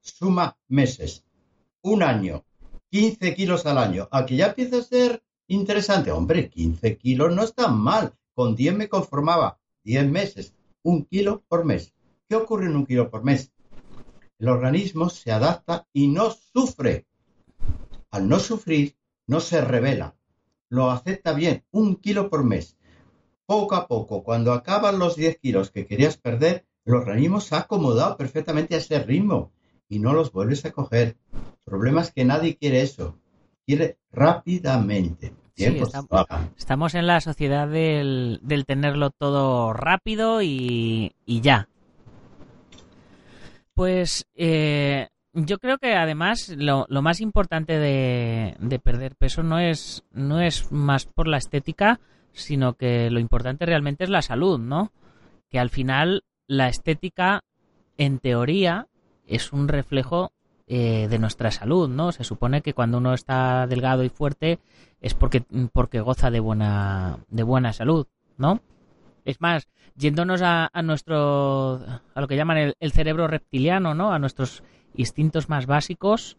Suma 0.02 0.58
meses. 0.68 1.24
Un 1.80 2.02
año. 2.02 2.44
15 2.90 3.34
kilos 3.34 3.64
al 3.64 3.78
año. 3.78 4.06
Aquí 4.10 4.36
ya 4.36 4.48
empieza 4.48 4.76
a 4.76 4.82
ser 4.82 5.22
interesante. 5.46 6.10
Hombre, 6.10 6.50
15 6.50 6.98
kilos 6.98 7.34
no 7.34 7.44
es 7.44 7.54
tan 7.54 7.78
mal. 7.78 8.12
Con 8.34 8.56
10 8.56 8.76
me 8.76 8.90
conformaba. 8.90 9.58
10 9.84 10.10
meses. 10.10 10.52
Un 10.82 11.06
kilo 11.06 11.42
por 11.48 11.64
mes. 11.64 11.94
¿Qué 12.28 12.36
ocurre 12.36 12.66
en 12.66 12.76
un 12.76 12.84
kilo 12.84 13.10
por 13.10 13.24
mes? 13.24 13.53
El 14.38 14.48
organismo 14.48 15.08
se 15.08 15.32
adapta 15.32 15.86
y 15.92 16.08
no 16.08 16.30
sufre. 16.30 17.06
Al 18.10 18.28
no 18.28 18.38
sufrir, 18.38 18.96
no 19.26 19.40
se 19.40 19.60
revela. 19.60 20.16
Lo 20.68 20.90
acepta 20.90 21.32
bien, 21.32 21.64
un 21.70 21.96
kilo 21.96 22.28
por 22.28 22.44
mes. 22.44 22.76
Poco 23.46 23.74
a 23.74 23.86
poco, 23.86 24.22
cuando 24.24 24.52
acaban 24.52 24.98
los 24.98 25.16
10 25.16 25.38
kilos 25.38 25.70
que 25.70 25.86
querías 25.86 26.16
perder, 26.16 26.66
el 26.84 26.94
organismo 26.94 27.40
se 27.40 27.54
ha 27.54 27.60
acomodado 27.60 28.16
perfectamente 28.16 28.74
a 28.74 28.78
ese 28.78 28.98
ritmo 28.98 29.52
y 29.88 29.98
no 29.98 30.12
los 30.12 30.32
vuelves 30.32 30.64
a 30.64 30.72
coger. 30.72 31.16
El 31.32 31.64
problema 31.64 32.02
es 32.02 32.12
que 32.12 32.24
nadie 32.24 32.56
quiere 32.56 32.82
eso. 32.82 33.18
Quiere 33.66 33.98
rápidamente. 34.10 35.32
Pues, 35.56 35.94
estamos, 36.56 36.94
en 36.94 37.06
la 37.06 37.20
sociedad 37.20 37.68
del, 37.68 38.40
tenerlo 38.66 39.10
todo 39.10 39.72
rápido 39.72 40.42
y 40.42 41.12
ya. 41.26 41.68
Pues 43.74 44.26
eh, 44.34 45.08
yo 45.32 45.58
creo 45.58 45.78
que 45.78 45.94
además 45.94 46.54
lo, 46.56 46.86
más 46.88 47.20
importante 47.20 47.78
de, 47.78 48.80
perder 48.82 49.16
peso 49.16 49.42
no 49.42 49.58
es, 49.58 50.04
no 50.12 50.40
es 50.40 50.70
más 50.70 51.06
por 51.06 51.26
la 51.26 51.38
estética, 51.38 52.00
sino 52.32 52.74
que 52.74 53.10
lo 53.10 53.18
importante 53.18 53.66
realmente 53.66 54.04
es 54.04 54.10
la 54.10 54.22
salud, 54.22 54.60
¿no? 54.60 54.92
Que 55.50 55.58
al 55.58 55.70
final 55.70 56.24
la 56.46 56.68
estética, 56.68 57.42
en 57.98 58.18
teoría, 58.20 58.86
es 59.26 59.52
un 59.52 59.66
reflejo 59.66 60.32
eh, 60.66 61.08
de 61.08 61.18
nuestra 61.18 61.50
salud, 61.50 61.88
¿no? 61.88 62.12
Se 62.12 62.22
supone 62.22 62.62
que 62.62 62.74
cuando 62.74 62.98
uno 62.98 63.12
está 63.12 63.66
delgado 63.66 64.04
y 64.04 64.08
fuerte 64.08 64.60
es 65.00 65.14
porque, 65.14 65.44
porque 65.72 66.00
goza 66.00 66.30
de 66.30 66.40
buena, 66.40 67.18
de 67.28 67.42
buena 67.42 67.72
salud, 67.72 68.06
¿no? 68.38 68.60
Es 69.24 69.40
más, 69.40 69.68
yéndonos 69.96 70.42
a, 70.42 70.70
nuestro, 70.82 71.80
a 72.14 72.20
lo 72.20 72.28
que 72.28 72.36
llaman 72.36 72.74
el, 72.78 72.92
cerebro 72.92 73.26
reptiliano, 73.26 73.94
¿no? 73.94 74.12
A 74.12 74.18
nuestros 74.18 74.62
instintos 74.94 75.48
más 75.48 75.66
básicos, 75.66 76.36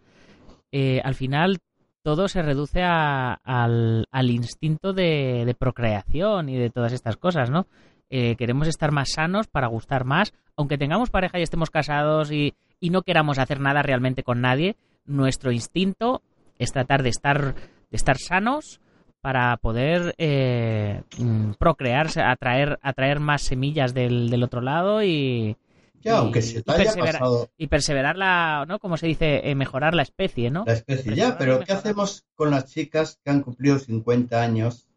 eh, 0.72 1.02
al 1.04 1.16
final 1.16 1.60
todo 2.04 2.28
se 2.28 2.42
reduce 2.42 2.84
al, 2.84 4.06
instinto 4.30 4.94
de, 4.94 5.56
procreación 5.58 6.50
y 6.50 6.58
de 6.58 6.70
todas 6.70 6.94
estas 6.94 7.18
cosas, 7.18 7.50
¿no? 7.50 7.68
Eh, 8.12 8.36
queremos 8.36 8.68
estar 8.68 8.92
más 8.92 9.10
sanos 9.14 9.48
para 9.48 9.68
gustar 9.68 10.06
más, 10.06 10.34
aunque 10.56 10.78
tengamos 10.78 11.10
pareja 11.10 11.40
y 11.40 11.42
estemos 11.42 11.72
casados 11.72 12.32
y, 12.32 12.54
y 12.80 12.92
no 12.92 13.02
queramos 13.02 13.40
hacer 13.40 13.60
nada 13.60 13.82
realmente 13.82 14.22
con 14.22 14.42
nadie, 14.42 14.76
nuestro 15.06 15.52
instinto 15.52 16.22
es 16.60 16.72
tratar 16.72 17.02
de 17.02 17.10
estar, 17.10 17.56
de 17.56 17.98
estar 17.98 18.18
sanos 18.18 18.80
para 19.26 19.58
poder 19.58 20.14
eh, 20.20 21.02
mm, 21.18 21.54
procrearse, 21.58 22.22
atraer, 22.22 22.78
atraer 22.84 23.20
más 23.20 23.42
semillas 23.42 23.96
del, 23.96 24.30
del 24.30 24.44
otro 24.44 24.62
lado 24.62 25.02
y, 25.02 25.58
ya, 26.00 26.20
aunque 26.20 26.44
se 26.44 26.62
te 26.62 26.72
haya 26.72 26.84
perseverar, 26.84 27.14
pasado... 27.14 27.50
y 27.58 27.66
perseverar 27.66 28.18
la, 28.18 28.66
¿no? 28.68 28.78
Como 28.78 28.98
se 28.98 29.08
dice, 29.08 29.50
eh, 29.50 29.56
mejorar 29.56 29.96
la 29.96 30.04
especie, 30.04 30.52
¿no? 30.52 30.64
La 30.68 30.74
especie, 30.74 31.16
ya, 31.16 31.40
pero 31.40 31.62
¿qué 31.62 31.74
hacemos 31.74 32.24
con 32.36 32.52
las 32.52 32.66
chicas 32.68 33.20
que 33.24 33.32
han 33.32 33.42
cumplido 33.42 33.80
50 33.80 34.40
años? 34.40 34.88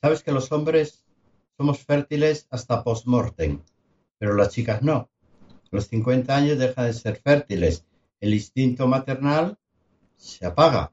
Sabes 0.00 0.24
que 0.24 0.32
los 0.32 0.50
hombres 0.50 1.04
somos 1.56 1.78
fértiles 1.78 2.48
hasta 2.50 2.82
post-mortem, 2.82 3.60
pero 4.18 4.34
las 4.34 4.48
chicas 4.48 4.82
no. 4.82 5.10
los 5.70 5.86
50 5.86 6.34
años 6.34 6.58
dejan 6.58 6.86
de 6.86 6.92
ser 6.92 7.20
fértiles. 7.22 7.86
El 8.18 8.34
instinto 8.34 8.88
maternal 8.88 9.58
se 10.16 10.44
apaga. 10.44 10.90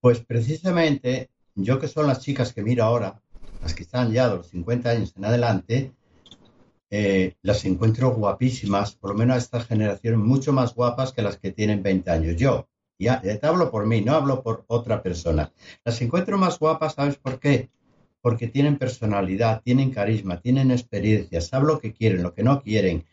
Pues 0.00 0.20
precisamente 0.20 1.30
yo 1.54 1.78
que 1.78 1.88
son 1.88 2.06
las 2.06 2.20
chicas 2.20 2.52
que 2.52 2.62
miro 2.62 2.84
ahora, 2.84 3.20
las 3.62 3.74
que 3.74 3.82
están 3.82 4.12
ya 4.12 4.28
de 4.28 4.36
los 4.36 4.48
50 4.48 4.90
años 4.90 5.12
en 5.16 5.24
adelante, 5.24 5.92
eh, 6.90 7.34
las 7.42 7.64
encuentro 7.64 8.10
guapísimas, 8.14 8.94
por 8.94 9.10
lo 9.10 9.16
menos 9.16 9.34
a 9.34 9.38
esta 9.38 9.60
generación, 9.60 10.24
mucho 10.24 10.52
más 10.52 10.74
guapas 10.74 11.12
que 11.12 11.22
las 11.22 11.36
que 11.36 11.50
tienen 11.50 11.82
20 11.82 12.10
años. 12.10 12.36
Yo, 12.36 12.68
ya, 12.98 13.20
te 13.20 13.46
hablo 13.46 13.70
por 13.70 13.86
mí, 13.86 14.00
no 14.00 14.14
hablo 14.14 14.42
por 14.42 14.64
otra 14.68 15.02
persona. 15.02 15.52
Las 15.84 16.00
encuentro 16.00 16.38
más 16.38 16.58
guapas, 16.58 16.94
¿sabes 16.94 17.16
por 17.16 17.38
qué? 17.40 17.68
Porque 18.20 18.48
tienen 18.48 18.78
personalidad, 18.78 19.62
tienen 19.62 19.90
carisma, 19.90 20.40
tienen 20.40 20.70
experiencia, 20.70 21.40
saben 21.40 21.68
lo 21.68 21.78
que 21.78 21.92
quieren, 21.92 22.22
lo 22.22 22.34
que 22.34 22.42
no 22.42 22.62
quieren, 22.62 23.04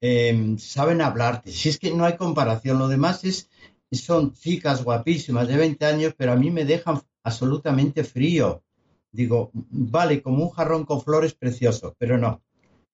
eh, 0.00 0.56
saben 0.58 1.00
hablarte. 1.00 1.50
Si 1.52 1.68
es 1.68 1.78
que 1.78 1.92
no 1.92 2.04
hay 2.04 2.16
comparación, 2.16 2.78
lo 2.78 2.88
demás 2.88 3.24
es 3.24 3.50
son 3.96 4.34
chicas 4.34 4.84
guapísimas 4.84 5.48
de 5.48 5.56
20 5.56 5.84
años, 5.86 6.14
pero 6.16 6.32
a 6.32 6.36
mí 6.36 6.50
me 6.50 6.64
dejan 6.64 7.00
absolutamente 7.22 8.04
frío. 8.04 8.62
Digo, 9.10 9.50
vale, 9.52 10.22
como 10.22 10.44
un 10.44 10.50
jarrón 10.50 10.84
con 10.84 11.00
flores 11.00 11.34
precioso, 11.34 11.94
pero 11.98 12.18
no. 12.18 12.42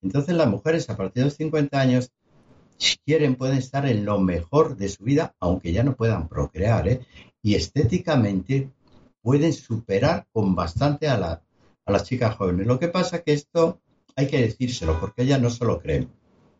Entonces 0.03 0.35
las 0.37 0.49
mujeres 0.49 0.89
a 0.91 0.97
partir 0.97 1.23
de 1.23 1.31
los 1.31 1.37
50 1.37 1.81
años, 1.81 2.13
si 2.77 2.97
quieren, 3.05 3.37
pueden 3.37 3.59
estar 3.59 3.87
en 3.87 4.05
lo 4.05 4.21
mejor 4.21 4.77
de 4.77 4.89
su 4.89 5.05
vida, 5.05 5.35
aunque 5.41 5.73
ya 5.73 5.83
no 5.83 5.97
puedan 5.97 6.29
procrear. 6.29 6.87
¿eh? 6.89 7.01
Y 7.43 7.55
estéticamente 7.55 8.71
pueden 9.23 9.53
superar 9.53 10.27
con 10.33 10.55
bastante 10.55 11.09
a, 11.09 11.43
a 11.87 11.93
las 11.93 12.05
chicas 12.05 12.37
jóvenes. 12.37 12.67
Lo 12.67 12.79
que 12.79 12.89
pasa 12.89 13.23
que 13.23 13.33
esto 13.33 13.81
hay 14.17 14.29
que 14.29 14.41
decírselo, 14.41 15.01
porque 15.01 15.23
ellas 15.23 15.41
no 15.41 15.51
se 15.51 15.65
lo 15.65 15.81
creen. 15.81 16.11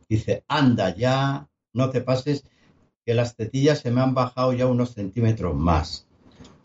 Dice, 0.09 0.45
anda 0.49 0.95
ya, 0.95 1.49
no 1.73 1.91
te 1.91 2.01
pases, 2.01 2.45
que 3.05 3.15
las 3.15 3.37
tetillas 3.37 3.81
se 3.81 3.91
me 3.91 4.01
han 4.01 4.15
bajado 4.15 4.53
ya 4.53 4.67
unos 4.67 4.95
centímetros 4.95 5.55
más. 5.55 6.07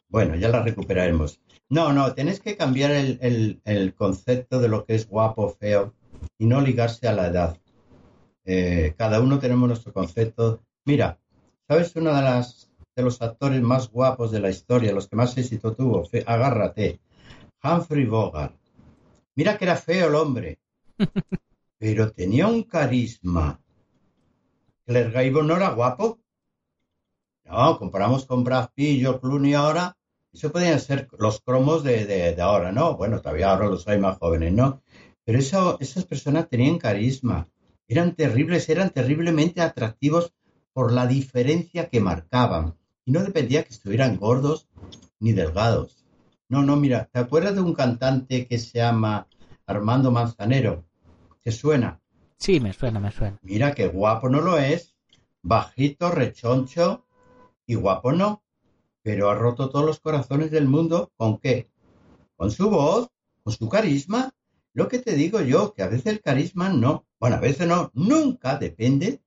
Bueno, 0.08 0.36
ya 0.36 0.50
las 0.50 0.66
recuperaremos. 0.66 1.40
No, 1.70 1.94
no, 1.94 2.14
tenés 2.16 2.40
que 2.40 2.58
cambiar 2.58 2.92
el, 2.92 3.94
concepto 3.96 4.60
de 4.60 4.70
lo 4.70 4.86
que 4.86 4.96
es 4.96 5.08
guapo, 5.08 5.50
feo, 5.50 5.94
y 6.38 6.48
no 6.48 6.62
ligarse 6.62 7.08
a 7.08 7.14
la 7.14 7.28
edad. 7.28 7.58
Eh, 8.46 8.96
cada 8.98 9.22
uno 9.22 9.38
tenemos 9.38 9.68
nuestro 9.68 9.94
concepto. 9.94 10.64
Mira, 10.86 11.20
¿sabes 11.68 11.96
uno 11.96 12.16
de, 12.16 12.24
las, 12.24 12.72
de 12.96 13.04
los 13.04 13.22
actores 13.22 13.62
más 13.62 13.90
guapos 13.90 14.32
de 14.32 14.40
la 14.40 14.50
historia, 14.50 14.94
los 14.94 15.08
que 15.08 15.16
más 15.16 15.38
éxito 15.38 15.76
tuvo? 15.76 16.08
agárrate. 16.26 17.00
Humphrey 17.64 18.06
Bogart. 18.06 18.56
Mira 19.36 19.58
que 19.58 19.66
era 19.66 19.76
feo 19.76 20.08
el 20.08 20.16
hombre, 20.16 20.60
pero 21.78 22.12
tenía 22.12 22.48
un 22.48 22.64
carisma. 22.64 23.62
Claire 24.86 25.12
Gable 25.12 25.44
no 25.44 25.56
era 25.56 25.70
guapo. 25.70 26.20
No, 27.50 27.80
comparamos 27.80 28.28
con 28.28 28.44
Brad 28.44 28.70
Pitt 28.76 29.02
George 29.02 29.22
Clooney 29.22 29.56
ahora. 29.56 29.98
Eso 30.32 30.52
podrían 30.52 30.80
ser 30.80 31.08
los 31.18 31.42
cromos 31.42 31.84
de, 31.84 32.38
ahora, 32.40 32.72
¿no? 32.72 32.96
Bueno, 32.96 33.20
todavía 33.20 33.52
ahora 33.52 33.66
los 33.66 33.88
hay 33.88 33.98
más 33.98 34.20
jóvenes, 34.20 34.54
¿no? 34.54 34.84
Pero 35.26 35.40
esas 35.40 36.06
personas 36.06 36.48
tenían 36.48 36.78
carisma. 36.78 37.48
Eran 37.88 38.14
terribles, 38.16 38.70
eran 38.70 38.92
terriblemente 38.92 39.62
atractivos 39.62 40.32
por 40.74 40.92
la 40.94 41.08
diferencia 41.08 41.90
que 41.90 42.00
marcaban. 42.00 42.76
Y 43.04 43.12
no 43.12 43.24
dependía 43.24 43.64
que 43.64 43.74
estuvieran 43.74 44.18
gordos 44.18 44.68
ni 45.20 45.34
delgados. 45.34 46.06
No, 46.50 46.62
no, 46.62 46.76
mira, 46.76 47.10
¿te 47.12 47.18
acuerdas 47.18 47.56
de 47.56 47.62
un 47.62 47.74
cantante 47.74 48.46
que 48.46 48.60
se 48.60 48.78
llama 48.78 49.28
Armando 49.66 50.12
Manzanero? 50.12 50.86
¿Te 51.44 51.52
suena? 51.52 52.00
Sí, 52.38 52.60
me 52.60 52.74
suena, 52.74 53.00
me 53.00 53.12
suena. 53.12 53.40
Mira 53.42 53.74
qué 53.74 53.88
guapo 53.88 54.30
no 54.30 54.40
lo 54.40 54.60
es. 54.60 54.96
Bajito, 55.42 56.12
rechoncho 56.12 57.08
y 57.70 57.76
guapo 57.76 58.12
no. 58.12 58.44
Pero 59.04 59.30
ha 59.30 59.36
roto 59.36 59.70
todos 59.70 59.86
los 59.86 60.00
corazones 60.00 60.50
del 60.50 60.68
mundo. 60.68 61.12
¿Con 61.16 61.38
qué? 61.38 61.70
Con 62.36 62.50
su 62.50 62.70
voz, 62.70 63.10
con 63.44 63.54
su 63.54 63.70
carisma. 63.70 64.34
Lo 64.74 64.88
que 64.88 64.98
te 64.98 65.14
digo 65.14 65.40
yo, 65.42 65.74
que 65.74 65.84
a 65.84 65.88
veces 65.88 66.08
el 66.08 66.22
carisma 66.22 66.70
no. 66.70 67.06
Bueno, 67.20 67.36
a 67.36 67.40
veces 67.40 67.68
no. 67.68 67.92
Nunca 67.94 68.58
depende 68.58 69.22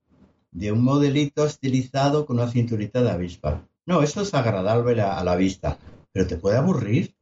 de 0.50 0.72
un 0.72 0.82
modelito 0.82 1.46
estilizado 1.46 2.26
con 2.26 2.40
una 2.40 2.50
cinturita 2.50 3.00
de 3.00 3.12
avispa. 3.12 3.68
No, 3.86 4.02
eso 4.02 4.22
es 4.22 4.34
agradable 4.34 5.00
a 5.00 5.22
la 5.22 5.36
vista. 5.36 5.78
Pero 6.10 6.26
te 6.26 6.36
puede 6.36 6.58
aburrir. 6.58 7.14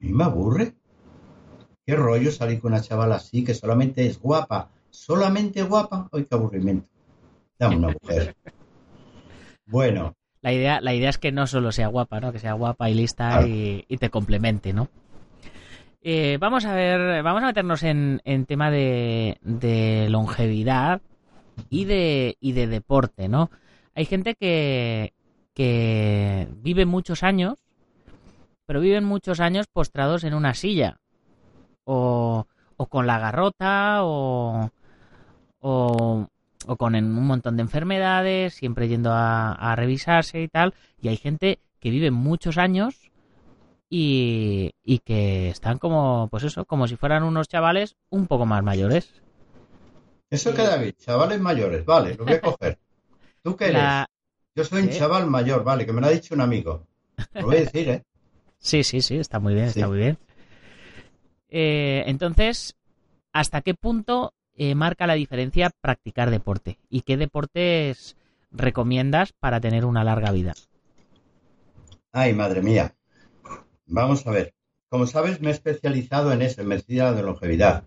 A 0.00 0.04
mí 0.04 0.12
me 0.12 0.24
aburre. 0.24 0.74
¿Qué 1.84 1.94
rollo 1.94 2.32
salir 2.32 2.58
con 2.58 2.72
una 2.72 2.80
chavala 2.80 3.16
así 3.16 3.44
que 3.44 3.52
solamente 3.52 4.06
es 4.06 4.18
guapa? 4.18 4.70
Solamente 4.88 5.62
guapa. 5.62 6.08
¡Ay, 6.10 6.24
qué 6.24 6.34
aburrimiento! 6.34 6.88
Dame 7.58 7.76
una 7.76 7.88
mujer. 7.88 8.34
Bueno. 9.66 10.14
La 10.44 10.52
idea, 10.52 10.82
la 10.82 10.92
idea 10.92 11.08
es 11.08 11.16
que 11.16 11.32
no 11.32 11.46
solo 11.46 11.72
sea 11.72 11.88
guapa, 11.88 12.20
¿no? 12.20 12.30
Que 12.30 12.38
sea 12.38 12.52
guapa 12.52 12.90
y 12.90 12.94
lista 12.94 13.46
y, 13.48 13.96
te 13.96 14.10
complemente, 14.10 14.74
¿no? 14.74 14.90
Eh, 16.02 16.36
vamos 16.38 16.66
a 16.66 16.74
ver, 16.74 17.22
vamos 17.22 17.42
a 17.42 17.46
meternos 17.46 17.82
en, 17.82 18.20
en 18.26 18.44
tema 18.44 18.70
de, 18.70 19.38
de, 19.40 20.06
longevidad 20.10 21.00
y 21.70 21.86
de, 21.86 22.36
y 22.40 22.52
de 22.52 22.66
deporte, 22.66 23.26
¿no? 23.26 23.50
Hay 23.94 24.04
gente 24.04 24.34
que, 24.34 25.14
que 25.54 26.46
vive 26.56 26.84
muchos 26.84 27.22
años, 27.22 27.54
pero 28.66 28.80
viven 28.80 29.04
muchos 29.04 29.40
años 29.40 29.66
postrados 29.66 30.24
en 30.24 30.34
una 30.34 30.52
silla 30.52 31.00
o, 31.84 32.46
o 32.76 32.86
con 32.86 33.06
la 33.06 33.18
garrota 33.18 34.00
o, 34.02 34.70
o, 35.60 36.28
con 36.66 36.94
un 36.94 37.26
montón 37.26 37.56
de 37.56 37.62
enfermedades, 37.62 38.54
siempre 38.54 38.88
yendo 38.88 39.10
a, 39.12 39.74
revisarse 39.76 40.40
y 40.40 40.48
tal. 40.48 40.74
Y 41.00 41.08
hay 41.08 41.16
gente 41.16 41.60
que 41.80 41.90
vive 41.90 42.10
muchos 42.10 42.58
años 42.58 43.10
y, 43.90 44.72
y, 44.82 44.98
que 45.00 45.50
están 45.50 45.78
como, 45.78 46.28
pues 46.30 46.44
eso, 46.44 46.64
como 46.64 46.88
si 46.88 46.96
fueran 46.96 47.22
unos 47.22 47.48
chavales 47.48 47.96
un 48.10 48.26
poco 48.26 48.46
más 48.46 48.62
mayores. 48.62 49.12
Eso 50.30 50.54
queda 50.54 50.76
bien, 50.76 50.94
chavales 50.98 51.40
mayores, 51.40 51.84
vale, 51.84 52.14
lo 52.14 52.24
voy 52.24 52.34
a 52.34 52.40
coger. 52.40 52.78
¿Tú 53.42 53.56
qué 53.56 53.66
eres? 53.66 54.06
Yo 54.56 54.64
soy 54.64 54.82
un 54.82 54.90
chaval 54.90 55.26
mayor, 55.26 55.64
vale, 55.64 55.84
que 55.84 55.92
me 55.92 56.00
lo 56.00 56.06
ha 56.06 56.10
dicho 56.10 56.34
un 56.34 56.40
amigo. 56.40 56.86
Lo 57.34 57.46
voy 57.46 57.56
a 57.56 57.60
decir, 57.60 57.88
¿eh? 57.88 58.04
Sí, 58.58 58.82
sí, 58.82 59.02
sí, 59.02 59.16
está 59.16 59.38
muy 59.40 59.54
bien, 59.54 59.66
está 59.66 59.86
muy 59.88 59.98
bien. 59.98 60.18
Eh, 61.48 62.04
entonces, 62.06 62.74
¿hasta 63.32 63.60
qué 63.60 63.74
punto 63.74 64.32
eh, 64.56 64.74
marca 64.74 65.06
la 65.06 65.14
diferencia 65.14 65.70
practicar 65.80 66.30
deporte? 66.30 66.78
¿Y 66.88 67.02
qué 67.02 67.16
deportes 67.16 68.16
recomiendas 68.50 69.32
para 69.32 69.60
tener 69.60 69.84
una 69.84 70.04
larga 70.04 70.30
vida? 70.30 70.54
Ay, 72.12 72.32
madre 72.32 72.62
mía. 72.62 72.94
Vamos 73.86 74.26
a 74.26 74.30
ver. 74.30 74.54
Como 74.88 75.06
sabes, 75.06 75.40
me 75.40 75.48
he 75.48 75.52
especializado 75.52 76.32
en 76.32 76.42
eso, 76.42 76.60
en 76.60 76.68
medicina 76.68 77.12
de 77.12 77.22
longevidad. 77.22 77.84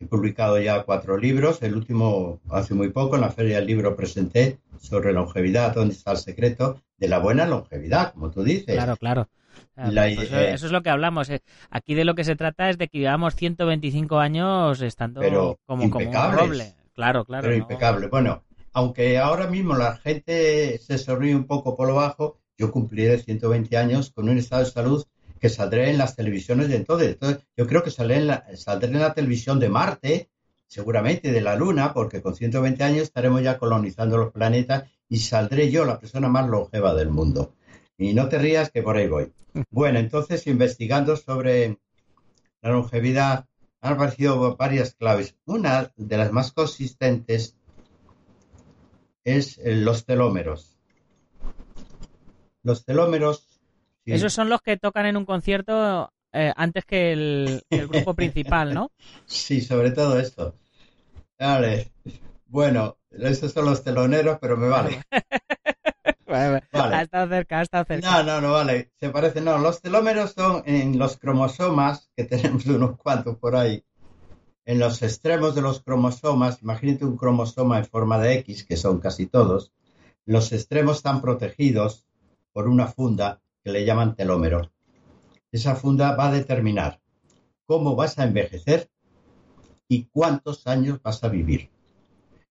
He 0.00 0.06
publicado 0.06 0.60
ya 0.60 0.82
cuatro 0.82 1.16
libros. 1.16 1.62
El 1.62 1.74
último, 1.74 2.40
hace 2.50 2.74
muy 2.74 2.90
poco, 2.90 3.16
en 3.16 3.22
la 3.22 3.30
Feria 3.30 3.56
del 3.56 3.66
Libro 3.66 3.96
presenté 3.96 4.58
sobre 4.80 5.12
longevidad, 5.12 5.74
dónde 5.74 5.94
está 5.94 6.12
el 6.12 6.18
secreto 6.18 6.82
de 6.96 7.08
la 7.08 7.18
buena 7.18 7.46
longevidad, 7.46 8.12
como 8.12 8.30
tú 8.30 8.42
dices. 8.42 8.74
Claro, 8.74 8.96
claro. 8.96 9.28
Pues 9.74 10.30
eso, 10.32 10.66
es 10.66 10.72
lo 10.72 10.82
que 10.82 10.90
hablamos. 10.90 11.30
Eh. 11.30 11.42
Aquí 11.70 11.94
de 11.94 12.04
lo 12.04 12.14
que 12.14 12.24
se 12.24 12.36
trata 12.36 12.70
es 12.70 12.78
de 12.78 12.88
que 12.88 12.98
vivamos 12.98 13.34
125 13.36 14.18
años 14.18 14.80
estando 14.80 15.20
como, 15.66 15.90
como, 15.90 16.08
un 16.08 16.32
roble. 16.32 16.74
Claro, 16.94 17.24
claro. 17.24 17.44
Pero 17.44 17.56
impecable. 17.56 18.08
Bueno, 18.08 18.42
aunque 18.72 19.18
ahora 19.18 19.46
mismo 19.46 19.76
la 19.76 19.96
gente 19.96 20.78
se 20.78 20.98
sonríe 20.98 21.34
un 21.34 21.46
poco 21.46 21.76
por 21.76 21.88
lo 21.88 21.94
bajo, 21.94 22.38
yo 22.56 22.72
cumpliré 22.72 23.18
120 23.18 23.76
años 23.76 24.10
con 24.10 24.28
un 24.28 24.38
estado 24.38 24.64
de 24.64 24.70
salud 24.70 25.04
que 25.38 25.48
saldré 25.48 25.90
en 25.90 25.98
las 25.98 26.16
televisiones 26.16 26.68
de 26.68 26.76
entonces. 26.76 27.10
entonces 27.10 27.44
yo 27.56 27.66
creo 27.66 27.82
que 27.82 27.90
saldré 27.90 28.16
en, 28.16 28.26
la, 28.26 28.44
saldré 28.56 28.90
en 28.90 29.00
la 29.00 29.14
televisión 29.14 29.60
de 29.60 29.68
Marte, 29.68 30.30
seguramente 30.66 31.32
de 31.32 31.40
la 31.40 31.56
Luna, 31.56 31.94
porque 31.94 32.20
con 32.20 32.34
120 32.34 32.82
años 32.82 33.02
estaremos 33.02 33.42
ya 33.42 33.58
colonizando 33.58 34.16
los 34.16 34.32
planetas 34.32 34.84
y 35.08 35.18
saldré 35.18 35.70
yo 35.70 35.84
la 35.84 35.98
persona 35.98 36.28
más 36.28 36.48
longeva 36.48 36.94
del 36.94 37.10
mundo. 37.10 37.54
Y 37.98 38.14
no 38.14 38.28
te 38.28 38.38
rías 38.38 38.70
que 38.70 38.82
por 38.82 38.96
ahí 38.96 39.08
voy. 39.08 39.32
Bueno, 39.70 39.98
entonces 39.98 40.46
investigando 40.46 41.16
sobre 41.16 41.78
la 42.62 42.70
longevidad 42.70 43.46
han 43.80 43.94
aparecido 43.94 44.56
varias 44.56 44.94
claves. 44.94 45.34
Una 45.46 45.90
de 45.96 46.16
las 46.16 46.30
más 46.32 46.52
consistentes 46.52 47.56
es 49.24 49.60
los 49.64 50.04
telómeros. 50.04 50.78
Los 52.62 52.84
telómeros. 52.84 53.60
Esos 54.04 54.32
son 54.32 54.48
los 54.48 54.60
que 54.62 54.76
tocan 54.76 55.06
en 55.06 55.16
un 55.16 55.24
concierto 55.24 56.12
eh, 56.32 56.52
antes 56.56 56.84
que 56.84 57.12
el, 57.12 57.62
grupo 57.70 58.14
principal, 58.16 58.74
¿no? 58.74 58.92
Sí, 59.26 59.60
sobre 59.60 59.90
todo 59.90 60.18
esto. 60.18 60.54
Vale. 61.38 61.90
Bueno, 62.46 62.96
esos 63.10 63.52
son 63.52 63.66
los 63.66 63.82
teloneros, 63.82 64.38
pero 64.40 64.56
me 64.56 64.68
vale. 64.68 65.02
vale. 66.28 66.62
Ha 66.72 67.02
estado 67.02 67.28
cerca, 67.28 67.58
ha 67.58 67.62
estado 67.62 67.84
cerca. 67.84 68.10
No, 68.10 68.22
no, 68.22 68.40
no, 68.40 68.52
vale. 68.52 68.92
Se 69.00 69.10
parece, 69.10 69.40
no. 69.40 69.58
Los 69.58 69.80
telómeros 69.80 70.32
son 70.32 70.62
en 70.66 70.98
los 70.98 71.16
cromosomas, 71.16 72.10
que 72.16 72.24
tenemos 72.24 72.66
unos 72.66 72.96
cuantos 72.96 73.36
por 73.36 73.56
ahí. 73.56 73.84
En 74.64 74.78
los 74.78 75.02
extremos 75.02 75.54
de 75.54 75.62
los 75.62 75.82
cromosomas, 75.82 76.62
imagínate 76.62 77.04
un 77.04 77.16
cromosoma 77.16 77.78
en 77.78 77.86
forma 77.86 78.18
de 78.18 78.34
X, 78.34 78.64
que 78.64 78.76
son 78.76 79.00
casi 79.00 79.26
todos. 79.26 79.72
Los 80.26 80.52
extremos 80.52 80.98
están 80.98 81.22
protegidos 81.22 82.04
por 82.52 82.68
una 82.68 82.86
funda 82.86 83.40
que 83.64 83.72
le 83.72 83.84
llaman 83.84 84.14
telómero. 84.14 84.70
Esa 85.50 85.74
funda 85.74 86.14
va 86.14 86.28
a 86.28 86.32
determinar 86.32 87.00
cómo 87.64 87.96
vas 87.96 88.18
a 88.18 88.24
envejecer 88.24 88.90
y 89.88 90.04
cuántos 90.12 90.66
años 90.66 91.00
vas 91.02 91.24
a 91.24 91.28
vivir. 91.28 91.70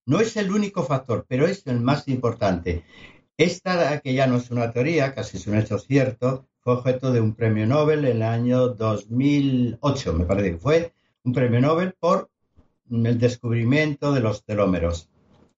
No 0.05 0.19
es 0.19 0.38
el 0.38 0.51
único 0.51 0.84
factor, 0.84 1.25
pero 1.27 1.46
es 1.46 1.67
el 1.67 1.81
más 1.81 2.07
importante. 2.07 2.84
Esta, 3.38 4.00
que 4.00 4.15
ya 4.15 4.25
no 4.25 4.38
es 4.38 4.50
una 4.50 4.72
teoría, 4.72 5.13
casi 5.13 5.38
es 5.38 5.46
un 5.46 5.58
hecho 5.58 5.77
cierto, 5.77 6.48
fue 6.62 6.74
objeto 6.74 7.12
de 7.12 7.22
un 7.22 7.36
premio 7.36 7.67
Nobel 7.67 8.06
en 8.06 8.17
el 8.17 8.24
año 8.24 8.70
2008, 8.70 10.13
me 10.13 10.25
parece 10.25 10.53
que 10.53 10.58
fue, 10.58 10.94
un 11.24 11.34
premio 11.34 11.62
Nobel 11.62 11.94
por 12.00 12.32
el 12.89 13.20
descubrimiento 13.20 14.12
de 14.12 14.22
los 14.22 14.44
telómeros. 14.44 15.12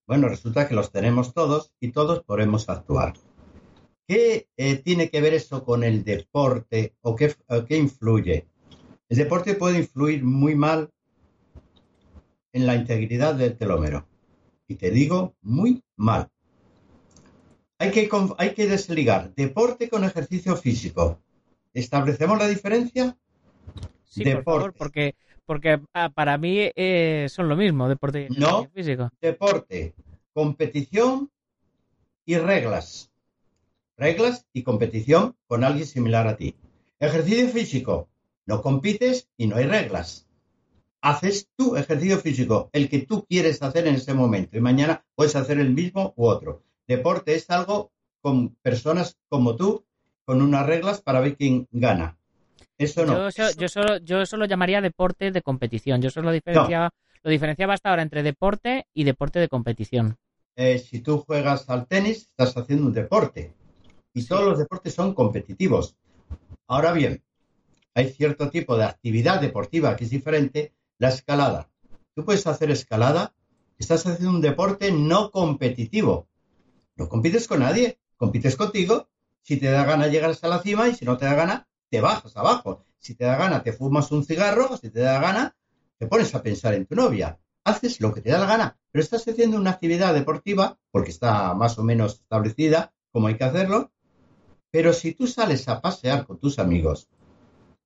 Bueno, 0.05 0.27
resulta 0.27 0.67
que 0.67 0.75
los 0.75 0.91
tenemos 0.91 1.33
todos 1.33 1.71
y 1.79 1.93
todos 1.93 2.21
podemos 2.23 2.67
actuar. 2.67 3.13
¿Qué 4.05 4.49
eh, 4.57 4.75
tiene 4.75 5.09
que 5.09 5.21
ver 5.21 5.33
eso 5.33 5.63
con 5.63 5.85
el 5.85 6.03
deporte 6.03 6.95
o 7.01 7.15
qué, 7.15 7.33
o 7.47 7.63
qué 7.63 7.77
influye? 7.77 8.45
El 9.07 9.17
deporte 9.17 9.53
puede 9.53 9.77
influir 9.77 10.25
muy 10.25 10.53
mal 10.53 10.89
en 12.51 12.65
la 12.65 12.75
integridad 12.75 13.35
del 13.35 13.55
telómero. 13.55 14.05
Y 14.67 14.75
te 14.75 14.91
digo, 14.91 15.35
muy 15.41 15.81
mal. 15.95 16.29
Hay 17.81 17.91
que, 17.91 18.09
hay 18.37 18.53
que 18.53 18.67
desligar 18.67 19.33
deporte 19.35 19.89
con 19.89 20.03
ejercicio 20.03 20.57
físico. 20.57 21.17
¿Establecemos 21.73 22.37
la 22.37 22.47
diferencia? 22.47 23.17
Sí, 24.03 24.25
por 24.25 24.43
favor, 24.43 24.73
porque, 24.73 25.15
porque 25.45 25.79
ah, 25.93 26.09
para 26.09 26.37
mí 26.37 26.69
eh, 26.75 27.27
son 27.29 27.47
lo 27.47 27.55
mismo, 27.55 27.87
deporte 27.87 28.27
y 28.29 28.37
no, 28.37 28.67
físico. 28.73 29.09
Deporte, 29.21 29.93
competición 30.33 31.31
y 32.25 32.37
reglas. 32.37 33.11
Reglas 33.95 34.45
y 34.51 34.63
competición 34.63 35.37
con 35.47 35.63
alguien 35.63 35.87
similar 35.87 36.27
a 36.27 36.35
ti. 36.35 36.55
Ejercicio 36.99 37.47
físico, 37.47 38.09
no 38.45 38.61
compites 38.61 39.29
y 39.37 39.47
no 39.47 39.55
hay 39.55 39.67
reglas. 39.67 40.27
Haces 40.99 41.47
tu 41.55 41.77
ejercicio 41.77 42.19
físico, 42.19 42.69
el 42.73 42.89
que 42.89 42.99
tú 42.99 43.25
quieres 43.25 43.61
hacer 43.61 43.87
en 43.87 43.95
ese 43.95 44.13
momento, 44.13 44.57
y 44.57 44.59
mañana 44.59 45.05
puedes 45.15 45.37
hacer 45.37 45.59
el 45.59 45.73
mismo 45.73 46.13
u 46.17 46.25
otro. 46.25 46.61
Deporte 46.89 47.35
es 47.35 47.47
algo 47.51 47.91
con 48.19 48.55
personas 48.63 49.15
como 49.29 49.55
tú, 49.55 49.85
con 50.25 50.41
unas 50.41 50.65
reglas 50.65 51.01
para 51.01 51.19
ver 51.19 51.37
quién 51.37 51.67
gana. 51.69 52.17
Eso 52.79 53.05
no. 53.05 53.29
Yo, 53.29 53.51
yo, 53.55 53.69
solo, 53.69 53.97
yo 53.97 54.25
solo 54.25 54.45
llamaría 54.45 54.81
deporte 54.81 55.29
de 55.29 55.43
competición. 55.43 56.01
Yo 56.01 56.09
solo 56.09 56.31
diferenciaba, 56.31 56.89
lo 57.21 57.29
diferenciaba 57.29 57.75
hasta 57.75 57.91
ahora 57.91 58.01
entre 58.01 58.23
deporte 58.23 58.87
y 58.91 59.03
deporte 59.03 59.37
de 59.37 59.49
competición. 59.49 60.17
Eh, 60.55 60.79
si 60.79 61.01
tú 61.01 61.19
juegas 61.19 61.69
al 61.69 61.85
tenis, 61.85 62.23
estás 62.23 62.57
haciendo 62.57 62.87
un 62.87 62.93
deporte. 62.93 63.53
Y 64.15 64.25
todos 64.25 64.45
los 64.45 64.57
deportes 64.57 64.95
son 64.95 65.13
competitivos. 65.13 65.95
Ahora 66.65 66.91
bien, 66.91 67.21
hay 67.93 68.09
cierto 68.09 68.49
tipo 68.49 68.75
de 68.77 68.85
actividad 68.85 69.39
deportiva 69.39 69.95
que 69.95 70.05
es 70.05 70.09
diferente, 70.09 70.73
la 70.97 71.09
escalada. 71.09 71.69
Tú 72.15 72.25
puedes 72.25 72.47
hacer 72.47 72.71
escalada, 72.71 73.35
estás 73.77 74.07
haciendo 74.07 74.31
un 74.31 74.41
deporte 74.41 74.91
no 74.91 75.29
competitivo. 75.29 76.25
No 76.99 77.07
compites 77.07 77.47
con 77.47 77.61
nadie, 77.61 77.97
compites 78.17 78.57
contigo. 78.57 79.07
Si 79.41 79.55
te 79.55 79.71
da 79.71 79.85
gana 79.85 80.07
llegar 80.07 80.31
hasta 80.31 80.49
la 80.49 80.61
cima 80.61 80.89
y 80.89 80.95
si 80.95 81.05
no 81.05 81.17
te 81.17 81.25
da 81.25 81.33
gana, 81.33 81.65
te 81.89 82.01
bajas 82.01 82.35
abajo. 82.35 82.83
Si 82.99 83.15
te 83.15 83.23
da 83.23 83.37
gana, 83.37 83.63
te 83.63 83.71
fumas 83.71 84.11
un 84.11 84.25
cigarro, 84.25 84.75
si 84.75 84.89
te 84.89 84.99
da 84.99 85.17
gana, 85.21 85.55
te 85.97 86.07
pones 86.07 86.35
a 86.35 86.43
pensar 86.43 86.73
en 86.73 86.85
tu 86.85 86.95
novia. 86.95 87.39
Haces 87.63 88.01
lo 88.01 88.13
que 88.13 88.19
te 88.19 88.31
da 88.31 88.39
la 88.39 88.47
gana, 88.47 88.77
pero 88.91 89.01
estás 89.01 89.25
haciendo 89.25 89.55
una 89.55 89.71
actividad 89.71 90.13
deportiva 90.13 90.77
porque 90.91 91.11
está 91.11 91.53
más 91.53 91.79
o 91.79 91.83
menos 91.83 92.15
establecida 92.15 92.93
como 93.13 93.27
hay 93.27 93.37
que 93.37 93.45
hacerlo. 93.45 93.93
Pero 94.69 94.91
si 94.91 95.13
tú 95.13 95.25
sales 95.25 95.69
a 95.69 95.79
pasear 95.79 96.27
con 96.27 96.37
tus 96.37 96.59
amigos, 96.59 97.07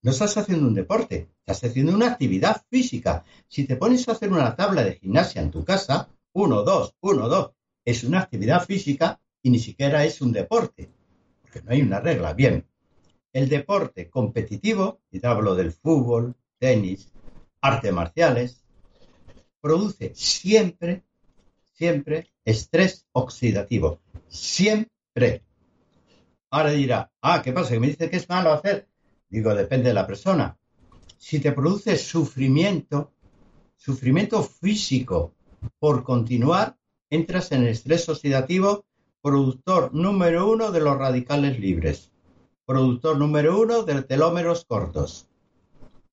no 0.02 0.10
estás 0.10 0.36
haciendo 0.38 0.66
un 0.66 0.74
deporte, 0.74 1.30
estás 1.46 1.70
haciendo 1.70 1.94
una 1.94 2.08
actividad 2.08 2.64
física. 2.68 3.24
Si 3.48 3.66
te 3.66 3.76
pones 3.76 4.10
a 4.10 4.14
hacer 4.14 4.32
una 4.32 4.56
tabla 4.56 4.84
de 4.84 4.96
gimnasia 4.96 5.44
en 5.44 5.52
tu 5.52 5.64
casa, 5.64 6.10
uno, 6.34 6.64
dos, 6.64 6.96
uno, 7.00 7.30
dos, 7.30 7.52
es 7.86 8.04
una 8.04 8.22
actividad 8.22 8.66
física 8.66 9.20
y 9.42 9.50
ni 9.50 9.60
siquiera 9.60 10.06
es 10.06 10.22
un 10.22 10.32
deporte, 10.32 10.90
porque 11.42 11.62
no 11.62 11.72
hay 11.72 11.82
una 11.82 12.00
regla. 12.00 12.34
Bien, 12.34 12.66
el 13.34 13.50
deporte 13.50 14.10
competitivo, 14.10 15.02
y 15.12 15.20
te 15.20 15.28
hablo 15.28 15.56
del 15.56 15.72
fútbol, 15.72 16.36
tenis, 16.60 17.12
artes 17.62 17.92
marciales, 17.92 18.64
produce 19.60 20.14
siempre, 20.16 21.04
siempre 21.74 22.32
estrés 22.46 23.08
oxidativo. 23.12 24.02
Siempre. 24.28 25.44
Ahora 26.50 26.72
dirá, 26.72 27.12
ah, 27.22 27.42
¿qué 27.42 27.52
pasa? 27.52 27.72
¿Que 27.72 27.80
me 27.80 27.88
dice 27.88 28.10
que 28.10 28.18
es 28.18 28.30
malo 28.30 28.54
hacer? 28.54 28.88
Digo, 29.30 29.56
depende 29.56 29.90
de 29.90 29.96
la 29.96 30.06
persona. 30.06 30.58
Si 31.18 31.40
te 31.40 31.52
produce 31.54 31.98
sufrimiento, 31.98 33.14
sufrimiento 33.76 34.44
físico 34.44 35.34
por 35.80 36.04
continuar, 36.04 36.78
entras 37.14 37.52
en 37.52 37.62
el 37.62 37.68
estrés 37.68 38.10
oxidativo, 38.10 38.86
productor 39.22 39.94
número 39.94 40.50
uno 40.50 40.72
de 40.72 40.80
los 40.80 40.98
radicales 40.98 41.60
libres, 41.60 42.12
productor 42.66 43.20
número 43.20 43.60
uno 43.60 43.84
de 43.84 44.02
telómeros 44.02 44.66
cortos. 44.66 45.28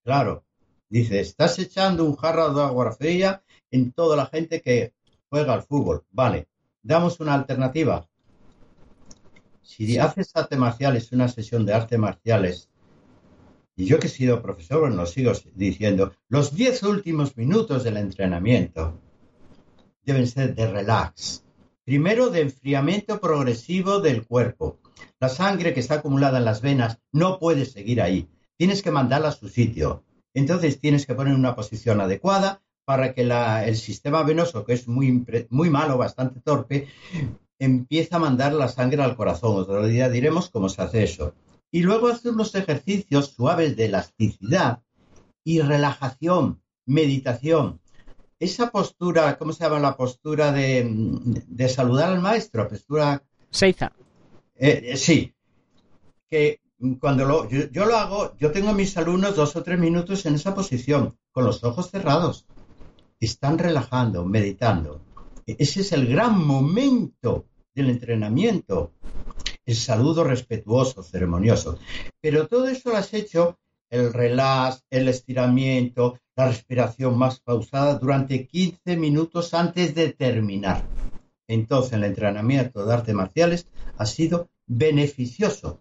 Claro, 0.04 0.44
dice, 0.90 1.20
estás 1.20 1.58
echando 1.58 2.04
un 2.04 2.16
jarro 2.16 2.52
de 2.52 2.62
agua 2.62 2.92
fría 2.92 3.42
en 3.70 3.92
toda 3.92 4.14
la 4.14 4.26
gente 4.26 4.60
que 4.60 4.92
juega 5.30 5.54
al 5.54 5.62
fútbol. 5.62 6.04
Vale, 6.10 6.48
damos 6.82 7.18
una 7.18 7.32
alternativa. 7.32 8.06
Si 9.62 9.96
haces 9.96 10.30
artes 10.34 10.58
marciales, 10.58 11.12
una 11.12 11.28
sesión 11.28 11.64
de 11.64 11.72
artes 11.72 11.98
marciales, 11.98 12.68
y 13.74 13.86
yo 13.86 13.98
que 13.98 14.08
he 14.08 14.10
sido 14.10 14.42
profesor, 14.42 14.80
bueno, 14.80 14.96
lo 14.96 15.06
sigo 15.06 15.32
diciendo, 15.54 16.12
los 16.28 16.54
diez 16.54 16.82
últimos 16.82 17.38
minutos 17.38 17.84
del 17.84 17.96
entrenamiento 17.96 19.00
deben 20.04 20.26
ser 20.26 20.54
de 20.54 20.66
relax. 20.70 21.44
Primero, 21.84 22.30
de 22.30 22.42
enfriamiento 22.42 23.20
progresivo 23.20 24.00
del 24.00 24.26
cuerpo. 24.26 24.78
La 25.18 25.28
sangre 25.28 25.74
que 25.74 25.80
está 25.80 25.94
acumulada 25.96 26.38
en 26.38 26.44
las 26.44 26.60
venas 26.60 26.98
no 27.12 27.38
puede 27.38 27.64
seguir 27.64 28.00
ahí. 28.00 28.28
Tienes 28.56 28.82
que 28.82 28.90
mandarla 28.90 29.28
a 29.28 29.32
su 29.32 29.48
sitio. 29.48 30.04
Entonces 30.34 30.78
tienes 30.78 31.06
que 31.06 31.14
poner 31.14 31.34
una 31.34 31.56
posición 31.56 32.00
adecuada 32.00 32.62
para 32.84 33.14
que 33.14 33.22
el 33.22 33.76
sistema 33.76 34.22
venoso, 34.22 34.64
que 34.64 34.74
es 34.74 34.88
muy, 34.88 35.24
muy 35.50 35.70
malo, 35.70 35.98
bastante 35.98 36.40
torpe, 36.40 36.88
empiece 37.58 38.14
a 38.14 38.18
mandar 38.18 38.52
la 38.52 38.68
sangre 38.68 39.02
al 39.02 39.16
corazón. 39.16 39.56
Otro 39.56 39.86
día 39.86 40.08
diremos 40.08 40.48
cómo 40.50 40.68
se 40.68 40.82
hace 40.82 41.04
eso. 41.04 41.34
Y 41.70 41.82
luego 41.82 42.08
hacer 42.08 42.32
unos 42.32 42.54
ejercicios 42.54 43.32
suaves 43.32 43.76
de 43.76 43.86
elasticidad 43.86 44.82
y 45.44 45.60
relajación, 45.60 46.62
meditación 46.86 47.79
esa 48.40 48.70
postura, 48.70 49.36
¿cómo 49.38 49.52
se 49.52 49.62
llama 49.62 49.78
la 49.78 49.96
postura 49.96 50.50
de, 50.50 51.68
saludar 51.68 52.10
al 52.10 52.22
maestro? 52.22 52.66
Postura. 52.66 53.22
Seiza. 53.50 53.92
Eh, 54.56 54.80
eh, 54.82 54.96
sí. 54.96 55.34
Que 56.28 56.60
cuando 56.98 57.26
lo, 57.26 57.48
yo, 57.48 57.84
lo 57.84 57.96
hago, 57.96 58.34
yo 58.38 58.50
tengo 58.50 58.70
a 58.70 58.74
mis 58.74 58.96
alumnos 58.96 59.36
dos 59.36 59.54
o 59.56 59.62
tres 59.62 59.78
minutos 59.78 60.24
en 60.24 60.36
esa 60.36 60.54
posición, 60.54 61.18
con 61.32 61.44
los 61.44 61.62
ojos 61.62 61.90
cerrados. 61.90 62.46
Están 63.20 63.58
relajando, 63.58 64.24
meditando. 64.24 65.02
E, 65.46 65.56
ese 65.58 65.82
es 65.82 65.92
el 65.92 66.06
gran 66.06 66.42
momento 66.42 67.44
del 67.74 67.90
entrenamiento. 67.90 68.94
El 69.66 69.76
saludo 69.76 70.24
respetuoso, 70.24 71.02
ceremonioso. 71.02 71.78
Pero 72.22 72.48
todo 72.48 72.68
eso 72.68 72.88
lo 72.88 72.96
has 72.96 73.12
hecho 73.12 73.58
el 73.90 74.12
relax, 74.12 74.84
el 74.88 75.08
estiramiento, 75.08 76.18
la 76.36 76.48
respiración 76.48 77.18
más 77.18 77.40
pausada 77.40 77.98
durante 77.98 78.46
15 78.46 78.96
minutos 78.96 79.52
antes 79.52 79.94
de 79.94 80.12
terminar. 80.12 80.84
Entonces 81.48 81.94
el 81.94 82.04
entrenamiento 82.04 82.86
de 82.86 82.94
artes 82.94 83.14
marciales 83.14 83.66
ha 83.98 84.06
sido 84.06 84.48
beneficioso 84.66 85.80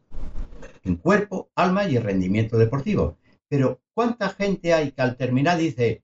en 0.83 0.95
cuerpo, 0.95 1.49
alma 1.55 1.87
y 1.87 1.99
rendimiento 1.99 2.57
deportivo. 2.57 3.17
Pero 3.47 3.79
¿cuánta 3.93 4.29
gente 4.29 4.73
hay 4.73 4.91
que 4.91 5.01
al 5.01 5.15
terminar 5.15 5.57
dice, 5.57 6.03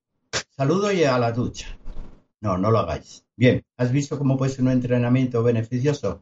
saludo 0.56 0.92
y 0.92 1.04
a 1.04 1.18
la 1.18 1.32
ducha? 1.32 1.78
No, 2.42 2.58
no 2.58 2.70
lo 2.70 2.80
hagáis. 2.80 3.26
Bien, 3.36 3.66
¿has 3.78 3.92
visto 3.92 4.18
cómo 4.20 4.38
puede 4.38 4.52
ser 4.52 4.64
un 4.64 4.72
entrenamiento 4.72 5.42
beneficioso? 5.42 6.22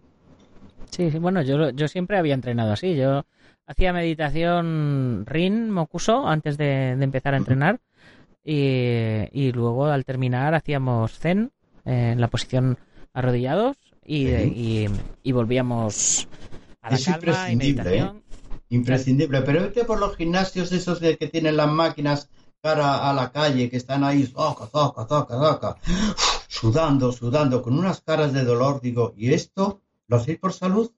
Sí, 0.93 1.09
bueno, 1.19 1.41
yo, 1.41 1.71
yo 1.71 1.87
siempre 1.87 2.19
había 2.19 2.35
entrenado 2.35 2.71
así. 2.71 2.95
Yo 2.95 3.25
hacía 3.65 3.93
meditación 3.93 5.25
Rin 5.25 5.71
Mokuso 5.71 6.27
antes 6.27 6.55
de, 6.55 6.91
empezar 6.91 7.33
a 7.33 7.37
entrenar. 7.37 7.79
Y, 8.43 9.51
luego 9.53 9.85
al 9.85 10.05
terminar 10.05 10.53
hacíamos 10.53 11.17
Zen 11.17 11.51
en 11.83 12.21
la 12.21 12.27
posición 12.27 12.77
arrodillados 13.11 13.77
y, 14.05 14.85
volvíamos 15.31 16.27
a 16.83 16.91
la 16.91 16.95
es 16.95 17.07
imprescindible, 17.07 17.97
¿eh? 17.97 18.11
Imprescindible, 18.69 19.41
pero 19.41 19.61
vete 19.61 19.85
por 19.85 19.99
los 19.99 20.15
gimnasios 20.15 20.71
esos 20.73 20.99
de 20.99 21.17
que 21.17 21.27
tienen 21.27 21.57
las 21.57 21.71
máquinas 21.71 22.29
cara 22.61 23.09
a 23.09 23.13
la 23.13 23.31
calle, 23.31 23.69
que 23.69 23.77
están 23.77 24.03
ahí, 24.03 24.31
sudando, 26.47 27.11
sudando, 27.11 27.61
con 27.61 27.77
unas 27.79 28.01
caras 28.01 28.31
de 28.31 28.43
dolor, 28.43 28.79
digo, 28.81 29.13
¿y 29.17 29.33
esto 29.33 29.82
lo 30.07 30.17
hacéis 30.17 30.39
por 30.39 30.53
salud? 30.53 30.91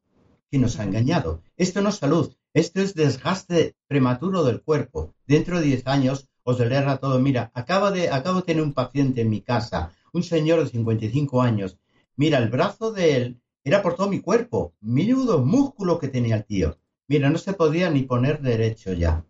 ¿Quién 0.49 0.61
nos 0.61 0.79
ha 0.79 0.83
engañado? 0.83 1.41
Esto 1.57 1.81
no 1.81 1.89
es 1.89 1.95
salud, 1.95 2.35
esto 2.53 2.81
es 2.81 2.93
desgaste 2.93 3.75
prematuro 3.87 4.43
del 4.43 4.61
cuerpo. 4.61 5.13
Dentro 5.27 5.59
de 5.59 5.65
10 5.65 5.87
años 5.87 6.27
os 6.43 6.61
a 6.61 6.97
todo. 6.97 7.19
Mira, 7.19 7.51
acabo 7.53 7.91
de, 7.91 8.09
acabo 8.09 8.39
de 8.39 8.45
tener 8.45 8.63
un 8.63 8.73
paciente 8.73 9.21
en 9.21 9.29
mi 9.29 9.41
casa, 9.41 9.91
un 10.13 10.23
señor 10.23 10.63
de 10.63 10.69
55 10.69 11.41
años. 11.41 11.77
Mira, 12.15 12.37
el 12.37 12.49
brazo 12.49 12.91
de 12.91 13.15
él 13.17 13.41
era 13.63 13.81
por 13.81 13.95
todo 13.95 14.07
mi 14.07 14.21
cuerpo. 14.21 14.73
Menudo 14.79 15.43
músculo 15.43 15.99
que 15.99 16.07
tenía 16.07 16.35
el 16.35 16.45
tío. 16.45 16.77
Mira, 17.07 17.29
no 17.29 17.39
se 17.39 17.53
podía 17.53 17.89
ni 17.89 18.03
poner 18.03 18.41
derecho 18.41 18.93
ya. 18.93 19.25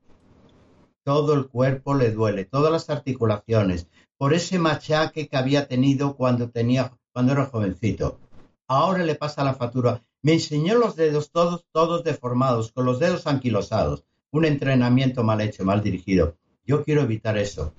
Todo 1.04 1.34
el 1.34 1.48
cuerpo 1.48 1.94
le 1.94 2.12
duele, 2.12 2.46
todas 2.46 2.72
las 2.72 2.90
articulaciones, 2.90 3.88
por 4.18 4.34
ese 4.34 4.60
machaque 4.60 5.28
que 5.28 5.38
había 5.38 5.68
tenido 5.68 6.16
cuando 6.18 6.50
tenía, 6.50 6.92
cuando 7.14 7.32
era 7.32 7.46
jovencito. 7.46 8.20
Ahora 8.68 9.04
le 9.04 9.16
pasa 9.16 9.44
la 9.44 9.54
factura. 9.54 10.02
Me 10.22 10.34
enseñó 10.34 10.76
los 10.76 10.96
dedos 10.96 11.32
todos, 11.32 11.66
todos 11.72 12.04
deformados, 12.04 12.72
con 12.72 12.86
los 12.86 13.00
dedos 13.00 13.28
anquilosados. 13.28 14.06
Un 14.32 14.46
entrenamiento 14.46 15.24
mal 15.24 15.42
hecho, 15.42 15.64
mal 15.64 15.84
dirigido. 15.84 16.38
Yo 16.66 16.84
quiero 16.84 17.02
evitar 17.02 17.38
eso. 17.38 17.74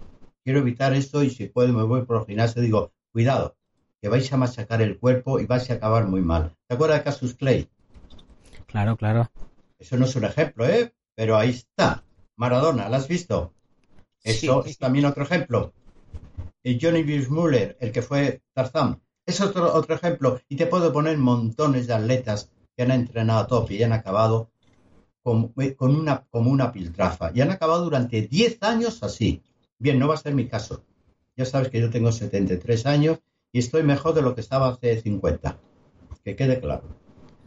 Quiero 0.45 0.61
evitar 0.61 0.95
eso 0.95 1.23
y 1.25 1.31
si 1.31 1.47
puedo 1.47 1.73
me 1.73 1.83
voy 1.83 2.03
por 2.05 2.19
el 2.21 2.27
gimnasio 2.27 2.63
y 2.63 2.67
digo, 2.67 2.93
cuidado, 3.11 3.57
que 4.01 4.09
vais 4.09 4.33
a 4.33 4.37
machacar 4.37 4.81
el 4.81 4.99
cuerpo 4.99 5.41
y 5.41 5.47
vais 5.47 5.69
a 5.71 5.75
acabar 5.75 6.07
muy 6.07 6.21
mal. 6.21 6.55
¿Te 6.69 6.75
acuerdas 6.77 6.99
de 6.99 7.05
Casus 7.05 7.35
Clay? 7.35 7.69
Claro, 8.67 8.97
claro. 8.97 9.29
Eso 9.79 9.97
no 9.97 10.05
es 10.05 10.15
un 10.15 10.25
ejemplo, 10.25 10.67
¿eh? 10.69 10.95
pero 11.17 11.37
ahí 11.37 11.51
está. 11.51 12.05
Maradona, 12.37 12.89
¿la 12.89 12.99
has 12.99 13.09
visto? 13.09 13.53
Eso 14.23 14.63
Sí. 14.63 14.71
es 14.71 14.79
también 14.79 15.07
otro 15.07 15.25
ejemplo. 15.25 15.73
Y 16.63 16.79
Johnny 16.81 17.03
Weissmuller, 17.03 17.77
el 17.81 17.91
que 17.93 18.03
fue 18.03 18.43
Tarzán, 18.53 19.01
es 19.27 19.41
otro, 19.41 19.75
otro 19.75 19.95
ejemplo. 19.97 20.41
Y 20.49 20.57
te 20.57 20.67
puedo 20.67 20.93
poner 20.93 21.19
montones 21.19 21.87
de 21.87 21.95
atletas 21.95 22.51
que 22.77 22.83
han 22.85 22.91
entrenado 22.93 23.41
a 23.41 23.47
tope 23.47 23.75
y 23.75 23.83
han 23.83 23.93
acabado 23.93 24.51
con, 25.23 25.49
con 25.77 25.97
una, 25.97 26.25
como 26.31 26.51
una 26.51 26.71
piltrafa. 26.73 27.33
Y 27.35 27.41
han 27.41 27.51
acabado 27.51 27.85
durante 27.85 28.23
10 28.23 28.59
años 28.63 29.03
así. 29.03 29.43
Bien, 29.79 29.99
no 29.99 30.09
va 30.09 30.15
a 30.15 30.19
ser 30.19 30.35
mi 30.35 30.47
caso. 30.47 30.85
Ya 31.37 31.45
sabes 31.45 31.69
que 31.69 31.81
yo 31.81 31.91
tengo 31.91 32.13
73 32.13 32.87
años 32.87 33.19
y 33.53 33.59
estoy 33.59 33.83
mejor 33.83 34.15
de 34.15 34.23
lo 34.23 34.35
que 34.35 34.41
estaba 34.41 34.69
hace 34.69 35.01
50. 35.01 35.59
Que 36.25 36.37
quede 36.37 36.61
claro. 36.61 36.85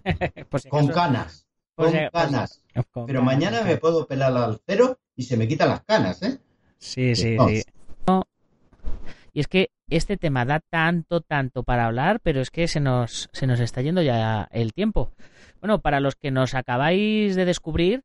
Si 0.61 0.69
Con 0.69 0.85
acaso- 0.85 0.93
canas. 0.93 1.45
por 1.75 1.87
Con 1.91 1.99
canas. 2.11 2.61
con 2.91 3.05
Pero 3.05 3.19
canas, 3.19 3.25
mañana 3.25 3.57
me 3.59 3.63
canas. 3.65 3.79
puedo 3.79 4.07
pelar 4.07 4.35
al 4.35 4.59
cero 4.65 4.99
y 5.15 5.23
se 5.23 5.37
me 5.37 5.47
quitan 5.47 5.69
las 5.69 5.81
canas, 5.83 6.21
¿eh? 6.23 6.39
Sí, 6.77 7.15
sí, 7.15 7.37
sí. 7.47 7.63
Y 9.33 9.39
es 9.39 9.47
que 9.47 9.69
este 9.89 10.17
tema 10.17 10.45
da 10.45 10.59
tanto, 10.59 11.21
tanto 11.21 11.63
para 11.63 11.85
hablar, 11.85 12.19
pero 12.21 12.41
es 12.41 12.49
que 12.51 12.67
se 12.67 12.79
nos, 12.79 13.29
se 13.31 13.47
nos 13.47 13.59
está 13.59 13.81
yendo 13.81 14.01
ya 14.01 14.47
el 14.51 14.73
tiempo. 14.73 15.11
Bueno, 15.61 15.79
para 15.79 15.99
los 15.99 16.15
que 16.15 16.31
nos 16.31 16.55
acabáis 16.55 17.35
de 17.35 17.45
descubrir, 17.45 18.03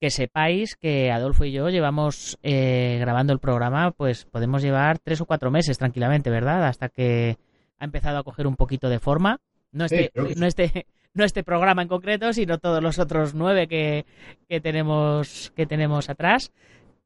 que 0.00 0.10
sepáis 0.10 0.76
que 0.76 1.10
Adolfo 1.10 1.44
y 1.44 1.52
yo 1.52 1.68
llevamos 1.70 2.38
eh, 2.42 2.98
grabando 3.00 3.32
el 3.32 3.40
programa, 3.40 3.90
pues 3.90 4.24
podemos 4.26 4.62
llevar 4.62 4.98
tres 5.00 5.20
o 5.20 5.26
cuatro 5.26 5.50
meses 5.50 5.78
tranquilamente, 5.78 6.30
¿verdad? 6.30 6.66
Hasta 6.66 6.88
que 6.88 7.36
ha 7.78 7.84
empezado 7.84 8.18
a 8.18 8.24
coger 8.24 8.46
un 8.46 8.56
poquito 8.56 8.88
de 8.88 9.00
forma. 9.00 9.40
No 9.72 9.84
este, 9.84 10.12
no 10.14 10.46
este, 10.46 10.86
no 11.14 11.24
este 11.24 11.42
programa 11.42 11.82
en 11.82 11.88
concreto, 11.88 12.32
sino 12.32 12.58
todos 12.58 12.82
los 12.82 12.98
otros 12.98 13.34
nueve 13.34 13.66
que, 13.66 14.06
que 14.48 14.60
tenemos, 14.60 15.52
que 15.56 15.66
tenemos 15.66 16.08
atrás. 16.08 16.52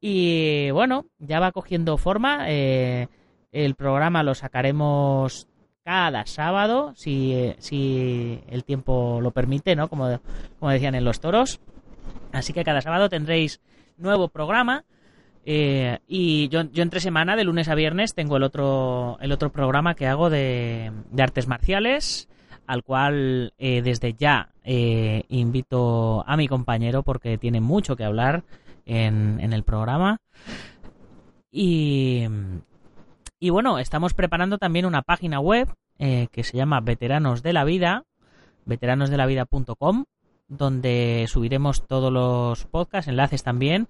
Y 0.00 0.70
bueno, 0.70 1.06
ya 1.18 1.40
va 1.40 1.52
cogiendo 1.52 1.96
forma. 1.96 2.46
eh, 2.50 3.08
el 3.52 3.74
programa 3.74 4.22
lo 4.22 4.34
sacaremos 4.34 5.46
cada 5.84 6.26
sábado, 6.26 6.92
si, 6.96 7.54
si 7.58 8.40
el 8.48 8.64
tiempo 8.64 9.20
lo 9.20 9.30
permite, 9.32 9.76
¿no? 9.76 9.88
Como, 9.88 10.20
como 10.58 10.70
decían 10.70 10.94
en 10.94 11.04
los 11.04 11.20
toros. 11.20 11.60
Así 12.32 12.52
que 12.52 12.64
cada 12.64 12.80
sábado 12.80 13.08
tendréis 13.08 13.60
nuevo 13.96 14.28
programa. 14.28 14.84
eh, 15.44 15.98
y 16.06 16.48
yo, 16.48 16.62
yo 16.72 16.82
entre 16.82 17.00
semana, 17.00 17.34
de 17.36 17.44
lunes 17.44 17.68
a 17.68 17.74
viernes, 17.74 18.14
tengo 18.14 18.36
el 18.36 18.44
otro, 18.44 19.18
el 19.20 19.32
otro 19.32 19.50
programa 19.50 19.94
que 19.94 20.06
hago 20.06 20.30
de, 20.30 20.92
de 21.10 21.22
artes 21.22 21.48
marciales, 21.48 22.28
al 22.66 22.84
cual 22.84 23.52
eh, 23.58 23.82
desde 23.82 24.14
ya 24.14 24.50
eh, 24.64 25.24
invito 25.28 26.24
a 26.28 26.36
mi 26.36 26.46
compañero 26.46 27.02
porque 27.02 27.38
tiene 27.38 27.60
mucho 27.60 27.96
que 27.96 28.04
hablar 28.04 28.44
en, 28.86 29.40
en 29.40 29.52
el 29.52 29.64
programa. 29.64 30.20
Y, 31.50 32.24
y 33.42 33.50
bueno, 33.50 33.78
estamos 33.80 34.14
preparando 34.14 34.56
también 34.58 34.86
una 34.86 35.02
página 35.02 35.40
web 35.40 35.68
eh, 35.98 36.28
que 36.30 36.44
se 36.44 36.56
llama 36.56 36.80
Veteranos 36.80 37.42
de 37.42 37.52
la 37.52 37.64
Vida, 37.64 38.04
veteranosdelavida.com, 38.66 40.04
donde 40.48 41.26
subiremos 41.28 41.86
todos 41.86 42.12
los 42.12 42.64
podcasts, 42.66 43.08
enlaces 43.08 43.42
también, 43.42 43.88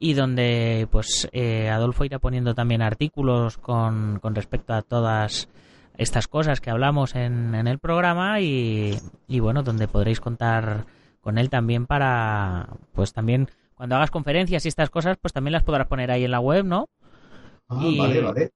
y 0.00 0.14
donde 0.14 0.88
pues 0.90 1.28
eh, 1.32 1.68
Adolfo 1.70 2.04
irá 2.04 2.18
poniendo 2.18 2.54
también 2.54 2.82
artículos 2.82 3.56
con, 3.58 4.18
con 4.20 4.34
respecto 4.34 4.72
a 4.74 4.82
todas 4.82 5.48
estas 5.96 6.28
cosas 6.28 6.60
que 6.60 6.70
hablamos 6.70 7.14
en, 7.14 7.54
en 7.54 7.66
el 7.66 7.78
programa 7.78 8.40
y, 8.40 8.96
y 9.26 9.40
bueno, 9.40 9.62
donde 9.62 9.88
podréis 9.88 10.20
contar 10.20 10.86
con 11.20 11.38
él 11.38 11.50
también 11.50 11.86
para, 11.86 12.68
pues 12.92 13.12
también 13.12 13.48
cuando 13.74 13.96
hagas 13.96 14.10
conferencias 14.10 14.64
y 14.64 14.68
estas 14.68 14.90
cosas, 14.90 15.18
pues 15.20 15.32
también 15.32 15.52
las 15.52 15.62
podrás 15.64 15.86
poner 15.88 16.10
ahí 16.10 16.24
en 16.24 16.30
la 16.32 16.40
web, 16.40 16.64
¿no? 16.64 16.86
Ah, 17.68 17.80
Y- 17.84 17.98
vale, 17.98 18.20
vale. 18.22 18.50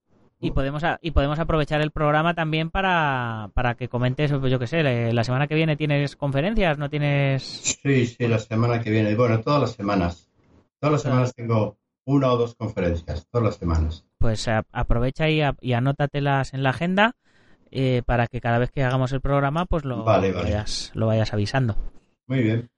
Y 0.45 0.51
podemos, 0.51 0.83
a- 0.83 0.99
y 1.01 1.13
podemos 1.13 1.39
aprovechar 1.39 1.81
el 1.81 1.93
programa 1.93 2.35
también 2.35 2.71
para, 2.71 3.51
para 3.55 3.77
que 3.77 3.89
comentes, 3.89 4.33
pues, 4.33 4.51
yo 4.51 4.59
qué 4.59 4.67
sé, 4.67 5.13
la 5.13 5.23
semana 5.25 5.47
que 5.47 5.55
viene 5.55 5.77
tienes 5.77 6.17
conferencias, 6.17 6.79
no 6.79 6.91
tienes... 6.91 7.79
Sí, 7.83 8.07
sí, 8.07 8.27
la 8.27 8.41
semana 8.41 8.81
que 8.83 8.91
viene. 8.91 9.15
Bueno, 9.15 9.41
todas 9.41 9.61
las 9.61 9.73
semanas. 9.73 10.29
Todas 10.81 10.95
las 10.95 11.03
semanas 11.03 11.33
tengo 11.35 11.79
una 12.05 12.33
o 12.33 12.37
dos 12.37 12.57
conferencias. 12.57 13.27
Todas 13.31 13.45
las 13.47 13.57
semanas. 13.57 14.05
Pues 14.19 14.49
a- 14.49 14.65
aprovecha 14.73 15.31
y, 15.31 15.43
a- 15.43 15.55
y 15.61 15.75
anótatelas 15.75 16.55
en 16.55 16.65
la 16.65 16.71
agenda 16.71 17.15
eh, 17.71 18.03
para 18.05 18.27
que 18.27 18.41
cada 18.41 18.59
vez 18.59 18.73
que 18.73 18.83
hagamos 18.83 19.13
el 19.13 19.21
programa, 19.21 19.65
pues 19.67 19.85
lo, 19.85 20.03
Vale, 20.03 20.31
lo 20.33 20.39
vale. 20.39 20.51
vayas, 20.51 20.91
lo 20.95 21.07
vayas 21.07 21.33
avisando. 21.33 21.77
Muy 22.27 22.43
bien. 22.43 22.69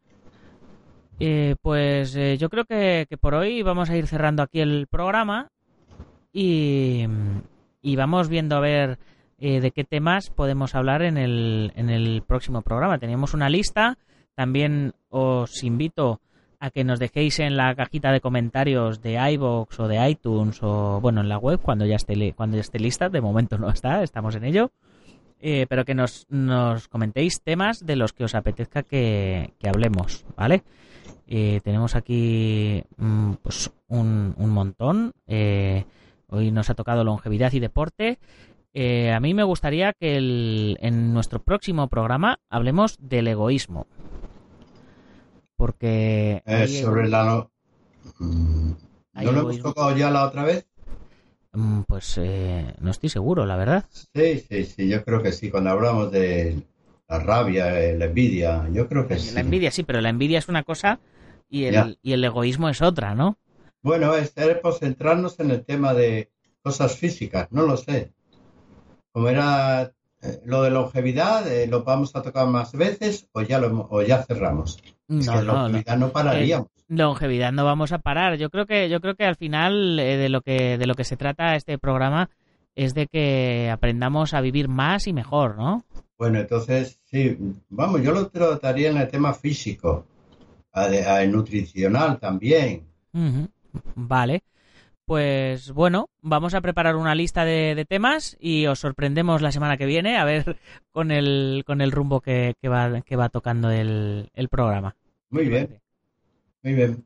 Eh, 1.18 1.56
pues 1.62 2.14
eh, 2.14 2.36
yo 2.38 2.50
creo 2.50 2.66
que, 2.66 3.06
que 3.08 3.16
por 3.16 3.34
hoy 3.34 3.62
vamos 3.62 3.88
a 3.88 3.96
ir 3.96 4.06
cerrando 4.06 4.42
aquí 4.42 4.60
el 4.60 4.86
programa 4.88 5.48
y, 6.32 7.06
y 7.84 7.96
vamos 7.96 8.28
viendo 8.28 8.56
a 8.56 8.60
ver 8.60 8.98
eh, 9.38 9.60
de 9.60 9.70
qué 9.70 9.84
temas 9.84 10.30
podemos 10.30 10.74
hablar 10.74 11.02
en 11.02 11.18
el, 11.18 11.70
en 11.76 11.90
el 11.90 12.22
próximo 12.26 12.62
programa. 12.62 12.98
Teníamos 12.98 13.34
una 13.34 13.50
lista, 13.50 13.98
también 14.34 14.94
os 15.10 15.62
invito 15.62 16.20
a 16.60 16.70
que 16.70 16.82
nos 16.82 16.98
dejéis 16.98 17.40
en 17.40 17.58
la 17.58 17.74
cajita 17.74 18.10
de 18.10 18.22
comentarios 18.22 19.02
de 19.02 19.18
iVoox 19.32 19.80
o 19.80 19.86
de 19.86 20.08
iTunes 20.08 20.62
o 20.62 20.98
bueno 21.02 21.20
en 21.20 21.28
la 21.28 21.36
web 21.36 21.60
cuando 21.60 21.84
ya 21.84 21.96
esté 21.96 22.32
cuando 22.32 22.56
ya 22.56 22.62
esté 22.62 22.78
lista. 22.78 23.10
De 23.10 23.20
momento 23.20 23.58
no 23.58 23.68
está, 23.68 24.02
estamos 24.02 24.34
en 24.34 24.44
ello. 24.44 24.70
Eh, 25.42 25.66
pero 25.68 25.84
que 25.84 25.94
nos, 25.94 26.26
nos 26.30 26.88
comentéis 26.88 27.42
temas 27.42 27.84
de 27.84 27.96
los 27.96 28.14
que 28.14 28.24
os 28.24 28.34
apetezca 28.34 28.82
que, 28.82 29.52
que 29.58 29.68
hablemos, 29.68 30.24
¿vale? 30.38 30.62
Eh, 31.26 31.60
tenemos 31.62 31.96
aquí 31.96 32.82
mm, 32.96 33.32
pues 33.42 33.70
un, 33.88 34.34
un 34.38 34.50
montón. 34.50 35.12
Eh, 35.26 35.84
hoy 36.28 36.50
nos 36.50 36.70
ha 36.70 36.74
tocado 36.74 37.04
longevidad 37.04 37.52
y 37.52 37.60
deporte. 37.60 38.18
Eh, 38.74 39.12
a 39.12 39.20
mí 39.20 39.34
me 39.34 39.44
gustaría 39.44 39.92
que 39.92 40.16
el- 40.16 40.78
en 40.80 41.14
nuestro 41.14 41.40
próximo 41.42 41.88
programa 41.88 42.40
hablemos 42.50 42.96
del 43.00 43.28
egoísmo. 43.28 43.86
Porque 45.56 46.42
Eh, 46.46 46.66
sobre 46.66 47.08
la... 47.08 47.24
no- 47.24 47.50
Mm, 48.18 48.72
¿No 49.14 49.32
lo 49.32 49.40
hemos 49.40 49.58
tocado 49.62 49.96
ya 49.96 50.10
la 50.10 50.26
otra 50.26 50.44
vez? 50.44 50.66
Mm, 51.52 51.82
Pues 51.88 52.18
eh, 52.18 52.74
no 52.80 52.90
estoy 52.90 53.08
seguro, 53.08 53.46
la 53.46 53.56
verdad. 53.56 53.84
Sí, 54.14 54.40
sí, 54.40 54.64
sí, 54.64 54.88
yo 54.88 55.02
creo 55.04 55.22
que 55.22 55.32
sí. 55.32 55.50
Cuando 55.50 55.70
hablamos 55.70 56.10
de 56.12 56.62
la 57.08 57.18
rabia, 57.20 57.80
eh, 57.80 57.96
la 57.96 58.06
envidia, 58.06 58.68
yo 58.72 58.88
creo 58.88 59.08
que 59.08 59.18
sí. 59.18 59.34
La 59.34 59.40
envidia 59.40 59.70
sí, 59.70 59.84
pero 59.84 60.00
la 60.02 60.10
envidia 60.10 60.38
es 60.38 60.48
una 60.48 60.64
cosa 60.64 61.00
y 61.48 61.64
el, 61.64 61.98
y 62.02 62.12
el 62.12 62.24
egoísmo 62.24 62.68
es 62.68 62.82
otra, 62.82 63.14
¿no? 63.14 63.38
Bueno, 63.84 64.14
es 64.14 64.32
es 64.34 64.58
por 64.60 64.72
centrarnos 64.72 65.38
en 65.40 65.50
el 65.50 65.62
tema 65.62 65.92
de 65.92 66.30
cosas 66.62 66.96
físicas, 66.96 67.48
no 67.52 67.66
lo 67.66 67.76
sé. 67.76 68.14
Como 69.12 69.28
era 69.28 69.92
eh, 70.22 70.40
lo 70.46 70.62
de 70.62 70.70
longevidad, 70.70 71.46
eh, 71.46 71.66
¿lo 71.66 71.84
vamos 71.84 72.16
a 72.16 72.22
tocar 72.22 72.46
más 72.46 72.72
veces 72.72 73.28
o 73.32 73.42
ya, 73.42 73.58
lo, 73.58 73.86
o 73.90 74.00
ya 74.00 74.22
cerramos? 74.22 74.78
Es 75.06 75.26
No, 75.26 75.32
que 75.34 75.38
no, 75.38 75.52
longevidad 75.52 75.98
no 75.98 76.08
pararíamos. 76.08 76.68
Longevidad 76.88 77.52
no 77.52 77.66
vamos 77.66 77.92
a 77.92 77.98
parar. 77.98 78.38
Yo 78.38 78.48
creo 78.48 78.64
que 78.64 78.88
yo 78.88 79.02
creo 79.02 79.16
que 79.16 79.26
al 79.26 79.36
final 79.36 80.00
eh, 80.00 80.16
de 80.16 80.30
lo 80.30 80.40
que 80.40 80.78
de 80.78 80.86
lo 80.86 80.94
que 80.94 81.04
se 81.04 81.18
trata 81.18 81.54
este 81.54 81.76
programa 81.76 82.30
es 82.74 82.94
de 82.94 83.06
que 83.06 83.68
aprendamos 83.70 84.32
a 84.32 84.40
vivir 84.40 84.68
más 84.68 85.06
y 85.06 85.12
mejor, 85.12 85.58
¿no? 85.58 85.84
Bueno, 86.16 86.38
entonces, 86.38 87.00
sí, 87.04 87.36
vamos, 87.68 88.00
yo 88.00 88.12
lo 88.12 88.28
trataría 88.28 88.90
en 88.90 88.96
el 88.96 89.08
tema 89.08 89.34
físico, 89.34 90.06
a 90.72 91.24
nutricional 91.26 92.18
también. 92.18 92.86
Vale. 93.94 94.42
Pues 95.06 95.70
bueno, 95.72 96.08
vamos 96.22 96.54
a 96.54 96.62
preparar 96.62 96.96
una 96.96 97.14
lista 97.14 97.44
de, 97.44 97.74
de 97.74 97.84
temas 97.84 98.38
y 98.40 98.66
os 98.66 98.78
sorprendemos 98.78 99.42
la 99.42 99.52
semana 99.52 99.76
que 99.76 99.84
viene 99.84 100.16
a 100.16 100.24
ver 100.24 100.56
con 100.92 101.10
el, 101.10 101.62
con 101.66 101.82
el 101.82 101.92
rumbo 101.92 102.22
que, 102.22 102.54
que 102.60 102.68
va, 102.68 103.02
que 103.02 103.16
va 103.16 103.28
tocando 103.28 103.70
el, 103.70 104.30
el 104.32 104.48
programa. 104.48 104.96
Muy 105.28 105.44
¿Qué 105.44 105.50
te 105.50 105.56
bien, 105.56 105.80
muy 106.62 106.74
bien. 106.74 107.04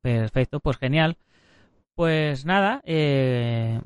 Perfecto, 0.00 0.58
pues 0.58 0.78
genial. 0.78 1.16
Pues 1.94 2.44
nada, 2.44 2.82
eh, 2.84 3.80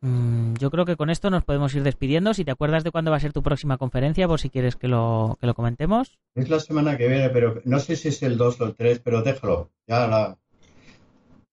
mm, 0.00 0.54
yo 0.54 0.70
creo 0.70 0.86
que 0.86 0.96
con 0.96 1.10
esto 1.10 1.28
nos 1.28 1.44
podemos 1.44 1.74
ir 1.74 1.82
despidiendo. 1.82 2.32
Si 2.32 2.44
te 2.44 2.52
acuerdas 2.52 2.84
de 2.84 2.90
cuándo 2.90 3.10
va 3.10 3.18
a 3.18 3.20
ser 3.20 3.34
tu 3.34 3.42
próxima 3.42 3.76
conferencia, 3.76 4.26
por 4.26 4.40
si 4.40 4.48
quieres 4.48 4.76
que 4.76 4.88
lo, 4.88 5.36
que 5.40 5.46
lo 5.46 5.54
comentemos. 5.54 6.18
Es 6.34 6.48
la 6.48 6.60
semana 6.60 6.96
que 6.96 7.08
viene, 7.08 7.28
pero 7.28 7.60
no 7.64 7.78
sé 7.80 7.96
si 7.96 8.08
es 8.08 8.22
el 8.22 8.38
2 8.38 8.60
o 8.62 8.64
el 8.64 8.76
3, 8.76 9.00
pero 9.00 9.22
déjalo. 9.22 9.70
Ya 9.86 10.06
la... 10.06 10.38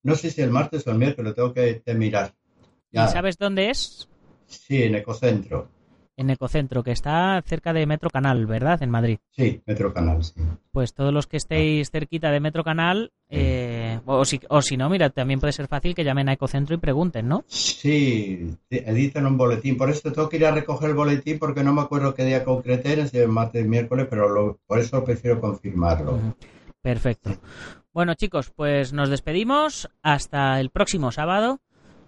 No 0.05 0.15
sé 0.15 0.29
si 0.29 0.41
el 0.41 0.51
martes 0.51 0.85
o 0.87 0.91
el 0.91 0.97
miércoles, 0.99 1.29
lo 1.31 1.33
tengo 1.35 1.53
que, 1.53 1.81
que 1.85 1.93
mirar. 1.95 2.33
Ya. 2.91 3.05
¿Y 3.05 3.07
sabes 3.09 3.37
dónde 3.37 3.69
es? 3.71 4.07
Sí, 4.45 4.83
en 4.83 4.95
Ecocentro. 4.95 5.67
En 6.15 6.29
Ecocentro, 6.29 6.83
que 6.83 6.91
está 6.91 7.41
cerca 7.45 7.73
de 7.73 7.85
Metro 7.85 8.09
Canal, 8.09 8.45
¿verdad? 8.45 8.81
En 8.83 8.89
Madrid. 8.89 9.17
Sí, 9.31 9.61
Metro 9.65 9.93
Canal, 9.93 10.23
sí. 10.23 10.33
Pues 10.71 10.93
todos 10.93 11.11
los 11.11 11.25
que 11.27 11.37
estéis 11.37 11.89
cerquita 11.89 12.29
de 12.31 12.39
Metro 12.39 12.63
Canal, 12.63 13.11
eh, 13.29 13.99
o, 14.05 14.23
si, 14.23 14.39
o 14.49 14.61
si 14.61 14.77
no, 14.77 14.89
mira, 14.89 15.09
también 15.09 15.39
puede 15.39 15.51
ser 15.53 15.67
fácil 15.67 15.93
que 15.95 16.03
llamen 16.03 16.29
a 16.29 16.33
Ecocentro 16.33 16.75
y 16.75 16.77
pregunten, 16.77 17.27
¿no? 17.27 17.43
Sí, 17.47 18.55
editan 18.69 19.25
un 19.25 19.37
boletín. 19.37 19.75
Por 19.75 19.89
eso 19.89 20.11
tengo 20.11 20.29
que 20.29 20.37
ir 20.37 20.45
a 20.45 20.51
recoger 20.51 20.89
el 20.91 20.95
boletín 20.95 21.39
porque 21.39 21.63
no 21.63 21.73
me 21.73 21.81
acuerdo 21.81 22.13
qué 22.13 22.23
día 22.23 22.45
concreté, 22.45 23.07
si 23.07 23.17
es 23.17 23.27
martes 23.27 23.65
o 23.65 23.67
miércoles, 23.67 24.07
pero 24.09 24.29
lo- 24.29 24.59
por 24.67 24.79
eso 24.79 25.03
prefiero 25.03 25.41
confirmarlo. 25.41 26.19
Perfecto. 26.81 27.31
Bueno, 27.95 28.13
chicos, 28.15 28.51
pues 28.53 28.91
nos 28.91 29.07
despedimos 29.07 29.89
hasta 30.03 30.59
el 30.59 30.69
próximo 30.69 31.13
sábado. 31.13 31.61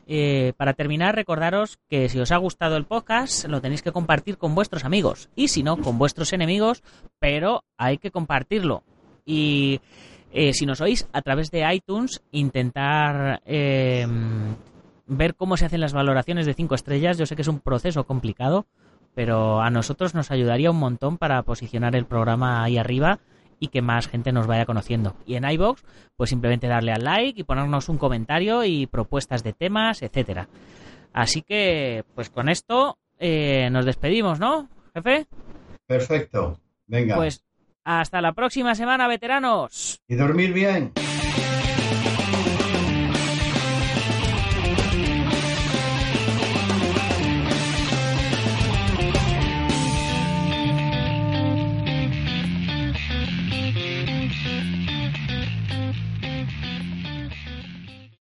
Eh, 0.06 0.52
para 0.58 0.73
terminar, 0.73 1.15
recordaros 1.15 1.80
que 1.88 2.10
si 2.10 2.19
os 2.19 2.34
ha 2.34 2.38
gustado 2.38 2.76
el 2.76 2.84
podcast, 2.84 3.45
lo 3.45 3.62
tenéis 3.62 3.84
que 3.84 3.93
compartir 3.93 4.38
con 4.38 4.54
vuestros 4.54 4.84
amigos. 4.84 5.30
Y 5.34 5.47
si 5.47 5.63
no, 5.63 5.78
con 5.78 5.97
vuestros 5.97 6.34
enemigos, 6.34 6.84
pero 7.19 7.63
hay 7.78 8.00
que 8.00 8.12
compartirlo. 8.12 8.84
Y 9.26 9.80
eh, 10.34 10.52
si 10.52 10.65
nos 10.65 10.82
oís 10.82 11.08
a 11.13 11.21
través 11.21 11.52
de 11.52 11.73
iTunes, 11.73 12.21
intentar 12.34 13.41
eh, 13.45 14.06
ver 15.06 15.36
cómo 15.36 15.56
se 15.56 15.67
hacen 15.67 15.80
las 15.80 15.93
valoraciones 15.93 16.45
de 16.45 16.54
5 16.54 16.76
estrellas. 16.76 17.17
Yo 17.17 17.26
sé 17.26 17.38
que 17.38 17.43
es 17.43 17.47
un 17.47 17.62
proceso 17.62 18.04
complicado, 18.04 18.65
pero 19.15 19.62
a 19.62 19.69
nosotros 19.69 20.13
nos 20.15 20.32
ayudaría 20.32 20.69
un 20.69 20.80
montón 20.80 21.17
para 21.17 21.41
posicionar 21.43 21.95
el 21.95 22.06
programa 22.06 22.62
ahí 22.62 22.78
arriba 22.78 23.21
y 23.59 23.67
que 23.69 23.81
más 23.81 24.07
gente 24.07 24.31
nos 24.31 24.47
vaya 24.47 24.65
conociendo. 24.65 25.15
Y 25.25 25.35
en 25.35 25.49
iBox, 25.49 25.83
pues 26.15 26.29
simplemente 26.29 26.67
darle 26.67 26.91
al 26.91 27.03
like 27.03 27.39
y 27.39 27.43
ponernos 27.43 27.89
un 27.89 27.97
comentario 27.97 28.63
y 28.63 28.87
propuestas 28.87 29.43
de 29.43 29.53
temas, 29.53 30.01
etcétera. 30.01 30.47
Así 31.13 31.41
que, 31.41 32.03
pues 32.15 32.29
con 32.29 32.49
esto 32.49 32.97
eh, 33.19 33.69
nos 33.71 33.85
despedimos, 33.85 34.39
¿no, 34.39 34.69
jefe? 34.93 35.27
Perfecto. 35.87 36.59
Venga. 36.85 37.15
Pues 37.15 37.43
hasta 37.83 38.21
la 38.21 38.33
próxima 38.33 38.75
semana, 38.75 39.07
veteranos. 39.07 40.01
Y 40.07 40.15
dormir 40.15 40.53
bien. 40.53 40.91